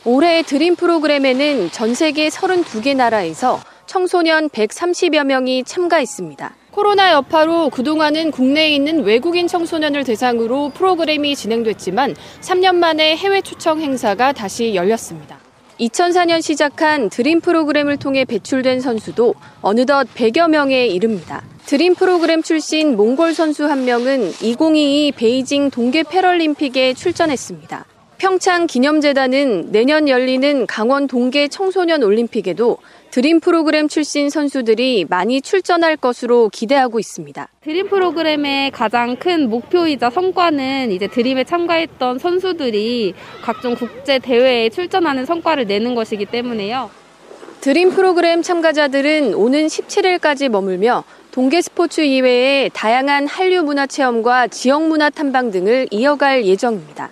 올해 0.06 0.42
드림 0.44 0.78
프로그램에는 0.78 1.72
전 1.72 1.94
세계 1.94 2.30
32개 2.30 2.96
나라에서 2.96 3.60
청소년 3.86 4.48
130여 4.50 5.26
명이 5.26 5.66
참가했습니다. 5.66 6.56
코로나 6.80 7.12
여파로 7.12 7.72
그동안은 7.72 8.32
국내에 8.32 8.70
있는 8.70 9.04
외국인 9.04 9.50
청소년을 9.50 10.06
대상으로 10.06 10.70
프로그램이 10.70 11.36
진행됐지만 11.36 12.16
3년 12.40 12.76
만에 12.76 13.18
해외 13.18 13.42
초청 13.42 13.82
행사가 13.82 14.32
다시 14.32 14.76
열렸습니다. 14.76 15.40
2004년 15.78 16.42
시작한 16.42 17.10
드림 17.10 17.42
프로그램을 17.42 17.98
통해 17.98 18.24
배출된 18.24 18.80
선수도 18.80 19.36
어느덧 19.60 20.08
100여 20.16 20.50
명에 20.50 20.88
이릅니다. 20.88 21.44
드림 21.66 21.96
프로그램 21.96 22.42
출신 22.42 22.96
몽골 22.96 23.34
선수 23.34 23.66
한 23.66 23.84
명은 23.84 24.30
2022 24.42 25.12
베이징 25.18 25.72
동계 25.72 26.04
패럴림픽에 26.04 26.94
출전했습니다. 26.94 27.88
평창 28.20 28.68
기념재단은 28.68 29.72
내년 29.72 30.08
열리는 30.08 30.66
강원 30.66 31.08
동계 31.08 31.50
청소년 31.50 32.04
올림픽에도 32.04 32.78
드림 33.12 33.40
프로그램 33.40 33.88
출신 33.88 34.30
선수들이 34.30 35.08
많이 35.10 35.42
출전할 35.42 35.98
것으로 35.98 36.50
기대하고 36.50 37.00
있습니다. 37.00 37.48
드림 37.62 37.90
프로그램의 37.90 38.70
가장 38.70 39.16
큰 39.16 39.50
목표이자 39.50 40.12
성과는 40.12 40.92
이제 40.92 41.08
드림에 41.08 41.44
참가했던 41.44 42.20
선수들이 42.20 43.16
각종 43.42 43.74
국제 43.74 44.20
대회에 44.20 44.70
출전하는 44.70 45.26
성과를 45.26 45.66
내는 45.66 45.96
것이기 45.96 46.26
때문에요. 46.28 46.92
드림 47.62 47.90
프로그램 47.90 48.44
참가자들은 48.44 49.34
오는 49.34 49.66
17일까지 49.66 50.50
머물며 50.50 51.04
동계 51.32 51.64
스포츠 51.64 52.02
이외에 52.02 52.70
다양한 52.70 53.26
한류 53.28 53.64
문화 53.64 53.88
체험과 53.88 54.48
지역 54.48 54.88
문화 54.88 55.10
탐방 55.10 55.50
등을 55.50 55.88
이어갈 55.90 56.46
예정입니다. 56.46 57.10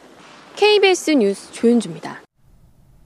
KBS 0.55 1.11
뉴스 1.11 1.51
조윤주입니다. 1.51 2.26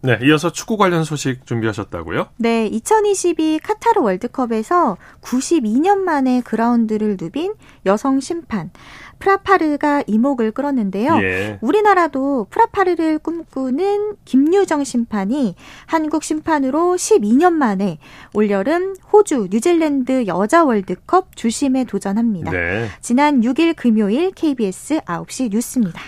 네, 0.03 0.17
이어서 0.23 0.51
축구 0.51 0.77
관련 0.77 1.03
소식 1.03 1.45
준비하셨다고요? 1.45 2.29
네, 2.37 2.65
2022 2.67 3.59
카타르 3.59 4.01
월드컵에서 4.01 4.97
92년 5.21 5.99
만에 5.99 6.41
그라운드를 6.41 7.17
누빈 7.19 7.53
여성 7.85 8.19
심판 8.19 8.71
프라파르가 9.19 10.03
이목을 10.07 10.51
끌었는데요. 10.51 11.19
예. 11.21 11.59
우리나라도 11.61 12.47
프라파르를 12.49 13.19
꿈꾸는 13.19 14.15
김유정 14.25 14.83
심판이 14.83 15.55
한국 15.85 16.23
심판으로 16.23 16.95
12년 16.95 17.53
만에 17.53 17.99
올여름 18.33 18.95
호주, 19.13 19.49
뉴질랜드 19.51 20.25
여자 20.25 20.63
월드컵 20.63 21.35
주심에 21.35 21.83
도전합니다. 21.83 22.49
네. 22.49 22.87
지난 22.99 23.41
6일 23.41 23.75
금요일 23.75 24.31
KBS 24.31 25.01
9시 25.01 25.51
뉴스입니다. 25.51 26.01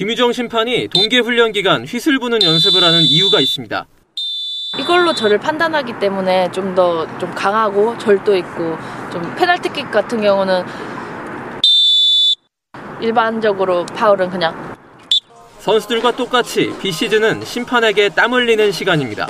김유정 0.00 0.32
심판이 0.32 0.88
동계훈련 0.88 1.52
기간 1.52 1.84
휘슬 1.84 2.18
부는 2.18 2.42
연습을 2.42 2.82
하는 2.82 3.02
이유가 3.02 3.38
있습니다. 3.38 3.84
이걸로 4.78 5.12
저를 5.12 5.36
판단하기 5.36 5.98
때문에 6.00 6.50
좀 6.52 6.74
더좀 6.74 7.18
좀 7.18 7.30
강하고 7.34 7.98
절도 7.98 8.34
있고 8.38 8.78
좀 9.12 9.34
페널티킥 9.36 9.90
같은 9.90 10.22
경우는 10.22 10.64
일반적으로 13.02 13.84
파울은 13.94 14.30
그냥 14.30 14.74
선수들과 15.58 16.12
똑같이 16.12 16.72
비시즌은 16.80 17.44
심판에게 17.44 18.08
땀 18.08 18.32
흘리는 18.32 18.72
시간입니다. 18.72 19.26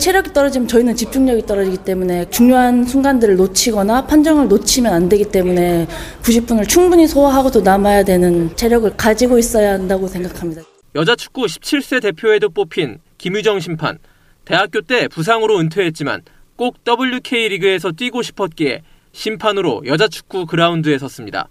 체력이 0.00 0.32
떨어지면 0.32 0.66
저희는 0.66 0.96
집중력이 0.96 1.46
떨어지기 1.46 1.84
때문에 1.84 2.28
중요한 2.30 2.84
순간들을 2.84 3.36
놓치거나 3.36 4.06
판정을 4.06 4.48
놓치면 4.48 4.92
안 4.92 5.08
되기 5.08 5.26
때문에 5.26 5.86
90분을 6.22 6.66
충분히 6.66 7.06
소화하고도 7.06 7.60
남아야 7.60 8.02
되는 8.02 8.56
체력을 8.56 8.90
가지고 8.96 9.38
있어야 9.38 9.74
한다고 9.74 10.08
생각합니다. 10.08 10.62
여자 10.96 11.14
축구 11.14 11.44
17세 11.44 12.02
대표에도 12.02 12.48
뽑힌 12.48 12.98
김유정 13.18 13.60
심판. 13.60 13.98
대학교 14.44 14.80
때 14.80 15.06
부상으로 15.06 15.58
은퇴했지만 15.58 16.22
꼭 16.56 16.78
WK 16.86 17.50
리그에서 17.50 17.92
뛰고 17.92 18.22
싶었기에 18.22 18.82
심판으로 19.12 19.82
여자 19.86 20.08
축구 20.08 20.46
그라운드에 20.46 20.98
섰습니다. 20.98 21.48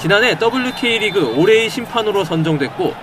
지난해 0.00 0.38
WK 0.40 0.98
리그 1.00 1.36
올해의 1.36 1.68
심판으로 1.68 2.24
선정됐고 2.24 2.94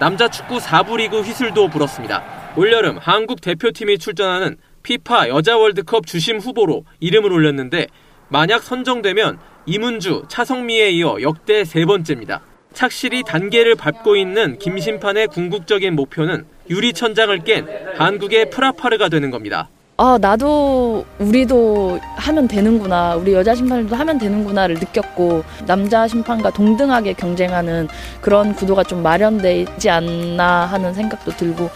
남자 0.00 0.28
축구 0.28 0.58
4부 0.58 0.96
리그 0.96 1.20
휘슬도 1.20 1.68
불었습니다. 1.68 2.39
올여름 2.56 2.98
한국 3.00 3.40
대표팀이 3.40 3.98
출전하는 3.98 4.56
피파 4.82 5.28
여자 5.28 5.56
월드컵 5.56 6.06
주심 6.06 6.38
후보로 6.38 6.84
이름을 6.98 7.32
올렸는데 7.32 7.86
만약 8.28 8.62
선정되면 8.62 9.38
이문주, 9.66 10.24
차성미에 10.28 10.90
이어 10.90 11.18
역대 11.22 11.64
세 11.64 11.84
번째입니다. 11.84 12.40
착실히 12.72 13.22
단계를 13.24 13.74
밟고 13.74 14.16
있는 14.16 14.58
김 14.58 14.78
심판의 14.78 15.28
궁극적인 15.28 15.94
목표는 15.94 16.44
유리천장을 16.68 17.36
깬 17.44 17.66
한국의 17.96 18.50
프라파르가 18.50 19.08
되는 19.08 19.30
겁니다. 19.30 19.68
아, 19.96 20.16
나도 20.20 21.04
우리도 21.18 22.00
하면 22.16 22.48
되는구나. 22.48 23.16
우리 23.16 23.34
여자 23.34 23.54
심판들도 23.54 23.94
하면 23.94 24.18
되는구나를 24.18 24.76
느꼈고 24.76 25.44
남자 25.66 26.08
심판과 26.08 26.50
동등하게 26.50 27.12
경쟁하는 27.12 27.86
그런 28.20 28.54
구도가 28.54 28.82
좀 28.84 29.02
마련되지 29.02 29.90
않나 29.90 30.64
하는 30.64 30.94
생각도 30.94 31.32
들고 31.32 31.68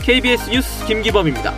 KBS 0.00 0.50
뉴스 0.50 0.86
김기범입니다. 0.86 1.54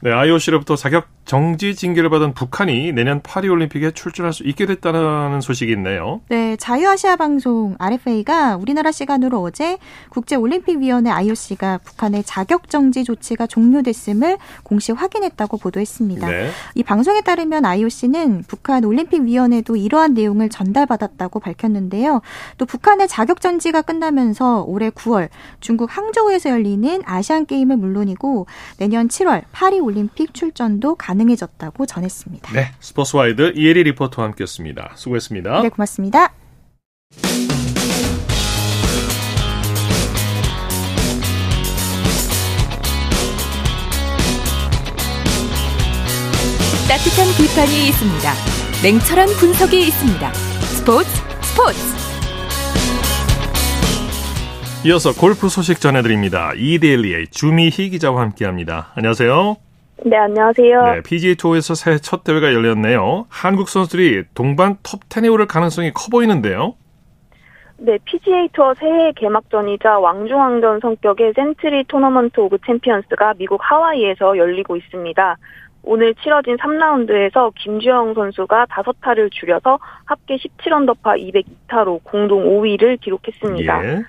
네, 0.00 0.12
IOC로부터 0.12 0.76
자격 0.76 1.17
정지 1.28 1.74
징계를 1.74 2.08
받은 2.08 2.32
북한이 2.32 2.92
내년 2.92 3.20
파리 3.22 3.50
올림픽에 3.50 3.90
출전할 3.90 4.32
수 4.32 4.44
있게 4.44 4.64
됐다는 4.64 5.42
소식이 5.42 5.70
있네요. 5.72 6.22
네, 6.30 6.56
자유아시아 6.56 7.16
방송 7.16 7.76
RFA가 7.78 8.56
우리나라 8.56 8.90
시간으로 8.90 9.42
어제 9.42 9.76
국제 10.08 10.36
올림픽 10.36 10.78
위원회 10.78 11.10
IOC가 11.10 11.80
북한의 11.84 12.24
자격 12.24 12.70
정지 12.70 13.04
조치가 13.04 13.46
종료됐음을 13.46 14.38
공식 14.62 14.92
확인했다고 14.92 15.58
보도했습니다. 15.58 16.26
네. 16.26 16.50
이 16.74 16.82
방송에 16.82 17.20
따르면 17.20 17.66
IOC는 17.66 18.44
북한 18.48 18.84
올림픽 18.84 19.20
위원회도 19.20 19.76
이러한 19.76 20.14
내용을 20.14 20.48
전달받았다고 20.48 21.40
밝혔는데요. 21.40 22.22
또 22.56 22.64
북한의 22.64 23.06
자격 23.06 23.42
정지가 23.42 23.82
끝나면서 23.82 24.64
올해 24.66 24.88
9월 24.88 25.28
중국 25.60 25.94
항저우에서 25.94 26.48
열리는 26.48 27.02
아시안 27.04 27.44
게임은 27.44 27.80
물론이고 27.80 28.46
내년 28.78 29.08
7월 29.08 29.42
파리 29.52 29.78
올림픽 29.78 30.32
출전도 30.32 30.94
가능 30.94 31.17
가능해졌다고 31.18 31.86
전했습니다. 31.86 32.52
네, 32.52 32.72
스포츠와이드 32.80 33.52
이혜리 33.56 33.82
리포터와 33.84 34.28
함께했습니다. 34.28 34.92
수고했습니다. 34.94 35.62
네, 35.62 35.68
고맙습니다. 35.68 36.32
따뜻한 46.88 47.26
비판이 47.36 47.88
있습니다. 47.88 48.32
냉철한 48.82 49.28
분석이 49.38 49.78
있습니다. 49.88 50.32
스포츠 50.32 51.10
스포츠. 51.42 51.78
이어서 54.86 55.12
골프 55.12 55.48
소식 55.48 55.80
전해드립니다. 55.80 56.52
이데일리의 56.56 57.28
주미희 57.28 57.90
기자와 57.90 58.22
함께합니다. 58.22 58.92
안녕하세요. 58.94 59.67
네, 60.04 60.16
안녕하세요. 60.16 60.82
네, 60.84 61.00
PGA 61.02 61.34
투어에서 61.34 61.74
새해 61.74 61.98
첫 61.98 62.22
대회가 62.22 62.52
열렸네요. 62.52 63.26
한국 63.28 63.68
선수들이 63.68 64.24
동반 64.34 64.76
톱10에 64.76 65.32
오를 65.32 65.46
가능성이 65.46 65.92
커 65.92 66.06
보이는데요. 66.10 66.74
네, 67.78 67.98
PGA 68.04 68.48
투어 68.52 68.74
새해 68.74 69.12
개막전이자 69.12 69.98
왕중왕전 69.98 70.80
성격의 70.80 71.32
센트리 71.34 71.84
토너먼트 71.84 72.40
오브 72.40 72.58
챔피언스가 72.66 73.34
미국 73.38 73.60
하와이에서 73.62 74.36
열리고 74.36 74.76
있습니다. 74.76 75.36
오늘 75.82 76.14
치러진 76.16 76.56
3라운드에서 76.56 77.52
김주형 77.56 78.14
선수가 78.14 78.66
5타를 78.66 79.30
줄여서 79.32 79.78
합계 80.04 80.36
17언더파 80.36 81.16
202타로 81.68 82.00
공동 82.04 82.44
5위를 82.44 83.00
기록했습니다. 83.00 83.84
예. 83.84 84.02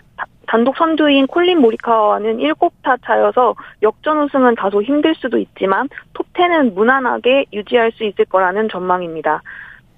단독 0.49 0.75
선두인 0.77 1.27
콜린 1.27 1.62
모리카와와는 1.62 2.38
7타 2.38 2.97
차여서 3.03 3.53
역전 3.83 4.23
우승은 4.23 4.55
다소 4.55 4.81
힘들 4.81 5.13
수도 5.13 5.38
있지만 5.38 5.88
톱10은 6.15 6.73
무난하게 6.73 7.45
유지할 7.53 7.91
수 7.91 8.03
있을 8.03 8.25
거라는 8.25 8.67
전망입니다. 8.67 9.43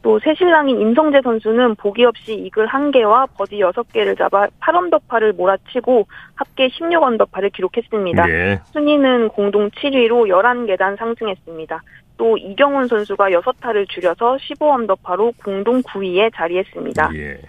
또 0.01 0.19
새신랑인 0.19 0.81
임성재 0.81 1.21
선수는 1.23 1.75
보기 1.75 2.03
없이 2.03 2.33
이글 2.33 2.67
1개와 2.67 3.29
버디 3.37 3.59
6개를 3.59 4.17
잡아 4.17 4.47
8언더파를 4.59 5.37
몰아치고 5.37 6.07
합계 6.35 6.67
16언더파를 6.67 7.53
기록했습니다. 7.53 8.25
네. 8.25 8.59
순위는 8.73 9.29
공동 9.29 9.69
7위로 9.69 10.27
11계단 10.27 10.97
상승했습니다. 10.97 11.81
또 12.17 12.37
이경훈 12.37 12.87
선수가 12.87 13.29
6타를 13.29 13.87
줄여서 13.87 14.35
15언더파로 14.35 15.33
공동 15.41 15.81
9위에 15.81 16.35
자리했습니다. 16.35 17.11
예. 17.15 17.39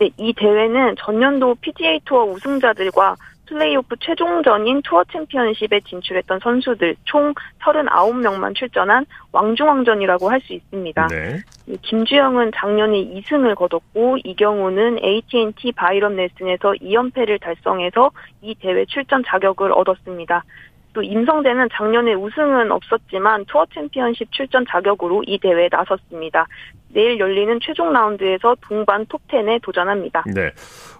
네, 0.00 0.10
이 0.16 0.32
대회는 0.32 0.96
전년도 0.98 1.56
PGA 1.60 2.00
투어 2.04 2.24
우승자들과 2.24 3.16
플레이오프 3.46 3.96
최종전인 4.00 4.80
투어 4.82 5.04
챔피언십에 5.04 5.80
진출했던 5.86 6.40
선수들 6.42 6.96
총 7.04 7.34
39명만 7.60 8.54
출전한 8.54 9.04
왕중왕전이라고 9.32 10.30
할 10.30 10.40
수 10.40 10.52
있습니다. 10.52 11.08
네. 11.08 11.38
김주영은 11.82 12.52
작년에 12.54 12.96
2승을 12.96 13.54
거뒀고 13.54 14.18
이경우는 14.24 14.98
AT&T 15.02 15.72
바이런 15.72 16.16
넬슨에서 16.16 16.72
2연패를 16.72 17.40
달성해서 17.40 18.10
이 18.42 18.54
대회 18.56 18.84
출전 18.86 19.22
자격을 19.26 19.72
얻었습니다. 19.72 20.44
또 20.94 21.02
임성재는 21.02 21.68
작년에 21.72 22.14
우승은 22.14 22.72
없었지만 22.72 23.44
투어 23.46 23.66
챔피언십 23.74 24.32
출전 24.32 24.64
자격으로 24.70 25.24
이 25.26 25.38
대회에 25.38 25.68
나섰습니다. 25.70 26.46
내일 26.94 27.18
열리는 27.18 27.58
최종 27.60 27.92
라운드에서 27.92 28.56
동반 28.60 29.04
톱10에 29.06 29.60
도전합니다. 29.62 30.24
네. 30.32 30.52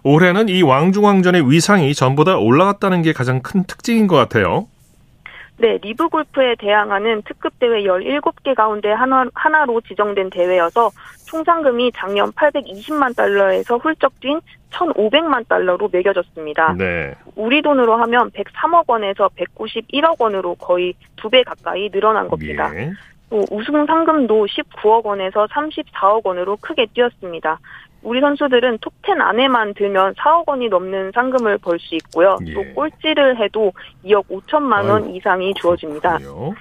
올해는 0.03 0.49
이 0.49 0.61
왕중왕전의 0.61 1.49
위상이 1.49 1.93
전보다 1.93 2.37
올라갔다는 2.37 3.01
게 3.01 3.13
가장 3.13 3.41
큰 3.41 3.63
특징인 3.63 4.07
것 4.07 4.17
같아요. 4.17 4.67
네, 5.57 5.77
리브 5.81 6.09
골프에 6.09 6.55
대항하는 6.55 7.21
특급 7.23 7.57
대회 7.59 7.83
17개 7.83 8.53
가운데 8.55 8.91
하나, 8.91 9.25
하나로 9.33 9.79
지정된 9.81 10.29
대회여서 10.29 10.91
총 11.27 11.43
상금이 11.43 11.91
작년 11.95 12.31
820만 12.33 13.15
달러에서 13.15 13.77
훌쩍 13.77 14.19
뛴 14.19 14.39
1,500만 14.71 15.47
달러로 15.47 15.87
매겨졌습니다. 15.91 16.73
네. 16.77 17.13
우리 17.35 17.61
돈으로 17.61 17.95
하면 17.95 18.29
103억 18.31 18.83
원에서 18.87 19.29
191억 19.37 20.19
원으로 20.19 20.55
거의 20.55 20.93
두 21.15 21.29
배 21.29 21.43
가까이 21.43 21.89
늘어난 21.89 22.27
겁니다. 22.27 22.69
예. 22.75 22.91
또 23.29 23.43
우승 23.49 23.85
상금도 23.85 24.45
19억 24.45 25.05
원에서 25.05 25.47
34억 25.47 26.25
원으로 26.25 26.57
크게 26.61 26.85
뛰었습니다. 26.93 27.59
우리 28.05 28.21
선수들은 28.21 28.77
톱10 28.77 29.19
안에만 29.19 29.73
들면 29.73 30.13
4억 30.13 30.47
원이 30.47 30.69
넘는 30.69 31.11
상금을 31.13 31.57
벌 31.57 31.79
수 31.79 31.95
있고요. 31.95 32.37
예. 32.45 32.53
또 32.53 32.63
꼴찌를 32.73 33.37
해도 33.37 33.73
2억 34.05 34.27
5천만 34.27 34.87
원 34.89 35.03
아유, 35.05 35.15
이상이 35.15 35.53
주어집니다. 35.55 36.17
그렇군요. 36.17 36.53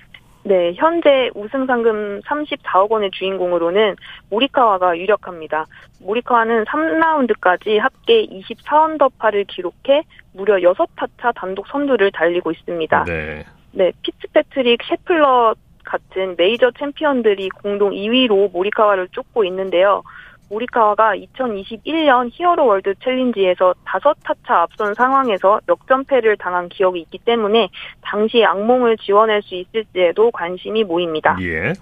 네, 0.46 0.74
현재 0.76 1.30
우승 1.34 1.64
상금 1.66 2.20
34억 2.22 2.90
원의 2.90 3.10
주인공으로는 3.12 3.96
모리카와가 4.30 4.96
유력합니다. 4.98 5.64
모리카와는 6.00 6.64
3라운드까지 6.64 7.78
합계 7.78 8.26
24언더파를 8.26 9.46
기록해 9.46 10.02
무려 10.32 10.56
6타차 10.56 11.34
단독 11.34 11.66
선두를 11.68 12.10
달리고 12.12 12.50
있습니다. 12.52 13.04
네. 13.04 13.44
네, 13.72 13.92
피츠패트릭 14.02 14.80
셰플러 14.84 15.54
같은 15.84 16.34
메이저 16.36 16.70
챔피언들이 16.78 17.48
공동 17.50 17.90
2위로 17.90 18.50
모리카와를 18.52 19.08
쫓고 19.12 19.44
있는데요. 19.44 20.02
모리카와가 20.48 21.14
2021년 21.16 22.30
히어로 22.32 22.66
월드 22.66 22.94
챌린지에서 23.02 23.74
다섯 23.84 24.16
타차 24.24 24.62
앞선 24.62 24.94
상황에서 24.94 25.60
역전패를 25.68 26.36
당한 26.36 26.68
기억이 26.68 27.00
있기 27.00 27.18
때문에 27.18 27.68
당시 28.02 28.44
악몽을 28.44 28.98
지워낼 28.98 29.42
수 29.42 29.54
있을지에도 29.54 30.30
관심이 30.30 30.84
모입니다. 30.84 31.36
예. 31.40 31.72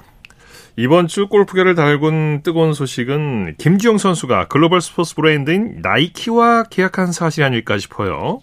이번 0.76 1.06
주 1.06 1.28
골프계를 1.28 1.74
달군 1.74 2.42
뜨거운 2.42 2.72
소식은 2.72 3.56
김주형 3.58 3.98
선수가 3.98 4.48
글로벌 4.48 4.80
스포츠 4.80 5.14
브랜드인 5.14 5.80
나이키와 5.82 6.64
계약한 6.70 7.12
사실이 7.12 7.44
아닐까 7.44 7.76
싶어요. 7.76 8.40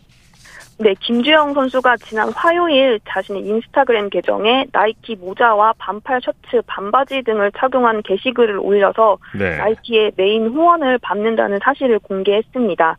네, 0.81 0.95
김주영 0.97 1.53
선수가 1.55 1.97
지난 1.97 2.29
화요일 2.29 3.01
자신의 3.09 3.45
인스타그램 3.45 4.09
계정에 4.09 4.65
나이키 4.71 5.17
모자와 5.17 5.73
반팔 5.77 6.21
셔츠, 6.21 6.61
반바지 6.67 7.21
등을 7.23 7.51
착용한 7.57 8.01
게시글을 8.01 8.59
올려서 8.59 9.17
네. 9.37 9.57
나이키의 9.57 10.13
메인 10.15 10.47
후원을 10.47 10.97
받는다는 10.99 11.59
사실을 11.61 11.99
공개했습니다. 11.99 12.97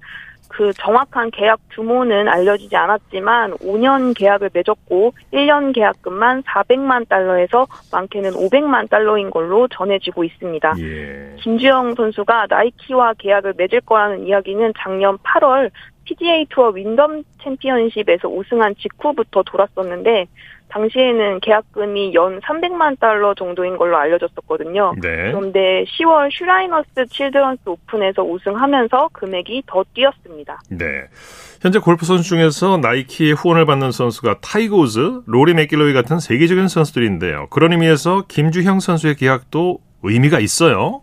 그 0.51 0.73
정확한 0.75 1.31
계약 1.31 1.61
규모는 1.71 2.29
알려지지 2.29 2.75
않았지만 2.75 3.53
5년 3.59 4.15
계약을 4.19 4.51
맺었고 4.53 5.15
1년 5.33 5.73
계약금만 5.73 6.43
400만 6.43 7.09
달러에서 7.09 7.67
많게는 7.93 8.33
500만 8.33 8.91
달러인 8.91 9.31
걸로 9.31 9.69
전해지고 9.69 10.25
있습니다. 10.25 10.75
예. 10.81 11.37
김주영 11.39 11.95
선수가 11.95 12.49
나이키와 12.51 13.15
계약을 13.15 13.55
맺을 13.57 13.81
거라는 13.83 14.27
이야기는 14.27 14.73
작년 14.77 15.17
8월 15.19 15.71
PGA 16.05 16.47
투어 16.51 16.69
윈덤 16.69 17.23
챔피언십에서 17.43 18.29
우승한 18.29 18.75
직후부터 18.77 19.43
돌았었는데 19.45 20.27
당시에는 20.71 21.41
계약금이 21.41 22.15
연 22.15 22.41
300만 22.41 22.99
달러 22.99 23.35
정도인 23.35 23.77
걸로 23.77 23.97
알려졌었거든요. 23.97 24.95
네. 25.01 25.33
그런데 25.33 25.85
10월 25.85 26.31
슈라이너스 26.33 27.07
칠드런스 27.11 27.63
오픈에서 27.67 28.23
우승하면서 28.23 29.11
금액이 29.13 29.65
더 29.67 29.85
뛰었습니다. 29.95 30.61
네. 30.71 30.87
현재 31.61 31.79
골프 31.79 32.07
선수 32.07 32.25
중에서 32.25 32.79
나이키의 32.79 33.35
후원을 33.35 33.67
받는 33.67 33.91
선수가 33.93 34.39
타이거 34.41 34.77
우즈, 34.77 35.23
로리 35.27 35.55
맥길로이 35.55 35.93
같은 35.93 36.19
세계적인 36.21 36.69
선수들인데요. 36.69 37.49
그런 37.51 37.73
의미에서 37.73 38.25
김주형 38.29 38.81
선수의 38.81 39.17
계약도 39.17 39.79
의미가 40.03 40.39
있어요. 40.41 41.03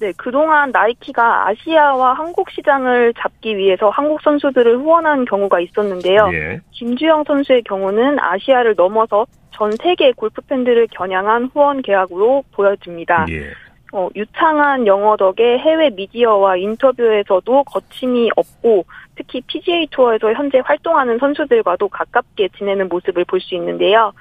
네, 0.00 0.12
그동안 0.16 0.70
나이키가 0.72 1.48
아시아와 1.48 2.14
한국 2.14 2.50
시장을 2.50 3.12
잡기 3.18 3.58
위해서 3.58 3.90
한국 3.90 4.22
선수들을 4.22 4.78
후원한 4.78 5.26
경우가 5.26 5.60
있었는데요. 5.60 6.30
예. 6.32 6.60
김주영 6.70 7.24
선수의 7.26 7.62
경우는 7.64 8.18
아시아를 8.18 8.74
넘어서 8.76 9.26
전 9.50 9.70
세계 9.72 10.12
골프 10.12 10.40
팬들을 10.40 10.86
겨냥한 10.90 11.50
후원 11.52 11.82
계약으로 11.82 12.44
보여집니다. 12.52 13.26
예. 13.28 13.50
어, 13.92 14.08
유창한 14.16 14.86
영어 14.86 15.18
덕에 15.18 15.58
해외 15.58 15.90
미디어와 15.90 16.56
인터뷰에서도 16.56 17.64
거침이 17.64 18.30
없고 18.36 18.86
특히 19.16 19.42
PGA 19.46 19.88
투어에서 19.90 20.32
현재 20.32 20.62
활동하는 20.64 21.18
선수들과도 21.18 21.88
가깝게 21.88 22.48
지내는 22.56 22.88
모습을 22.88 23.26
볼 23.26 23.40
수 23.40 23.54
있는데요. 23.56 24.12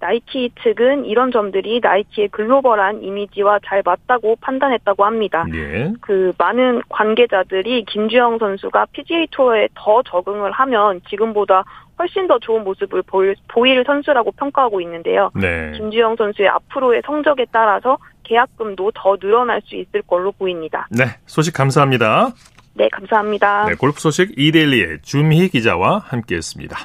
나이키 0.00 0.50
측은 0.62 1.06
이런 1.06 1.30
점들이 1.30 1.80
나이키의 1.82 2.28
글로벌한 2.28 3.02
이미지와 3.02 3.60
잘 3.66 3.82
맞다고 3.84 4.36
판단했다고 4.40 5.04
합니다. 5.04 5.46
예. 5.54 5.92
그 6.00 6.32
많은 6.38 6.82
관계자들이 6.88 7.84
김주영 7.86 8.38
선수가 8.38 8.86
PGA 8.92 9.26
투어에 9.30 9.68
더 9.74 10.02
적응을 10.02 10.52
하면 10.52 11.00
지금보다 11.08 11.64
훨씬 11.98 12.26
더 12.26 12.38
좋은 12.38 12.64
모습을 12.64 13.02
보일, 13.02 13.36
보일 13.48 13.84
선수라고 13.86 14.32
평가하고 14.32 14.80
있는데요. 14.80 15.30
네. 15.34 15.72
김주영 15.76 16.16
선수의 16.16 16.48
앞으로의 16.48 17.02
성적에 17.06 17.46
따라서 17.52 17.98
계약금도 18.24 18.92
더 18.94 19.16
늘어날 19.16 19.60
수 19.64 19.76
있을 19.76 20.02
걸로 20.02 20.32
보입니다. 20.32 20.88
네. 20.90 21.04
소식 21.26 21.54
감사합니다. 21.54 22.32
네, 22.74 22.88
감사합니다. 22.88 23.66
네, 23.66 23.74
골프 23.74 24.00
소식 24.00 24.32
이데일리의 24.36 24.98
준희 25.02 25.48
기자와 25.50 25.98
함께했습니다. 26.06 26.76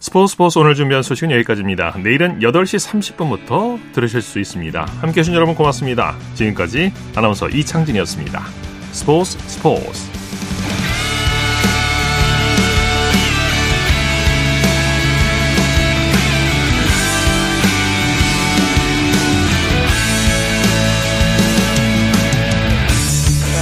스포츠 0.00 0.32
스포츠 0.32 0.58
오늘 0.60 0.76
준비한 0.76 1.02
소식은 1.02 1.32
여기까지입니다. 1.32 1.96
내일은 1.98 2.38
8시 2.38 3.16
30분부터 3.16 3.80
들으실 3.92 4.22
수 4.22 4.38
있습니다. 4.38 4.86
함께 5.00 5.20
해 5.20 5.24
주신 5.24 5.34
여러분 5.34 5.56
고맙습니다. 5.56 6.16
지금까지 6.34 6.92
아나운서 7.16 7.48
이창진이었습니다. 7.48 8.44
스포츠 8.92 9.36
스포츠 9.48 10.08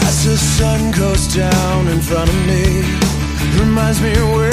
As 0.05 0.24
the 0.24 0.37
sun 0.37 0.93
goes 0.93 1.26
down 1.28 1.89
in 1.89 2.01
front 2.01 2.28
of 2.28 2.47
me, 2.47 2.84
reminds 3.59 4.03
me 4.03 4.11
where. 4.37 4.45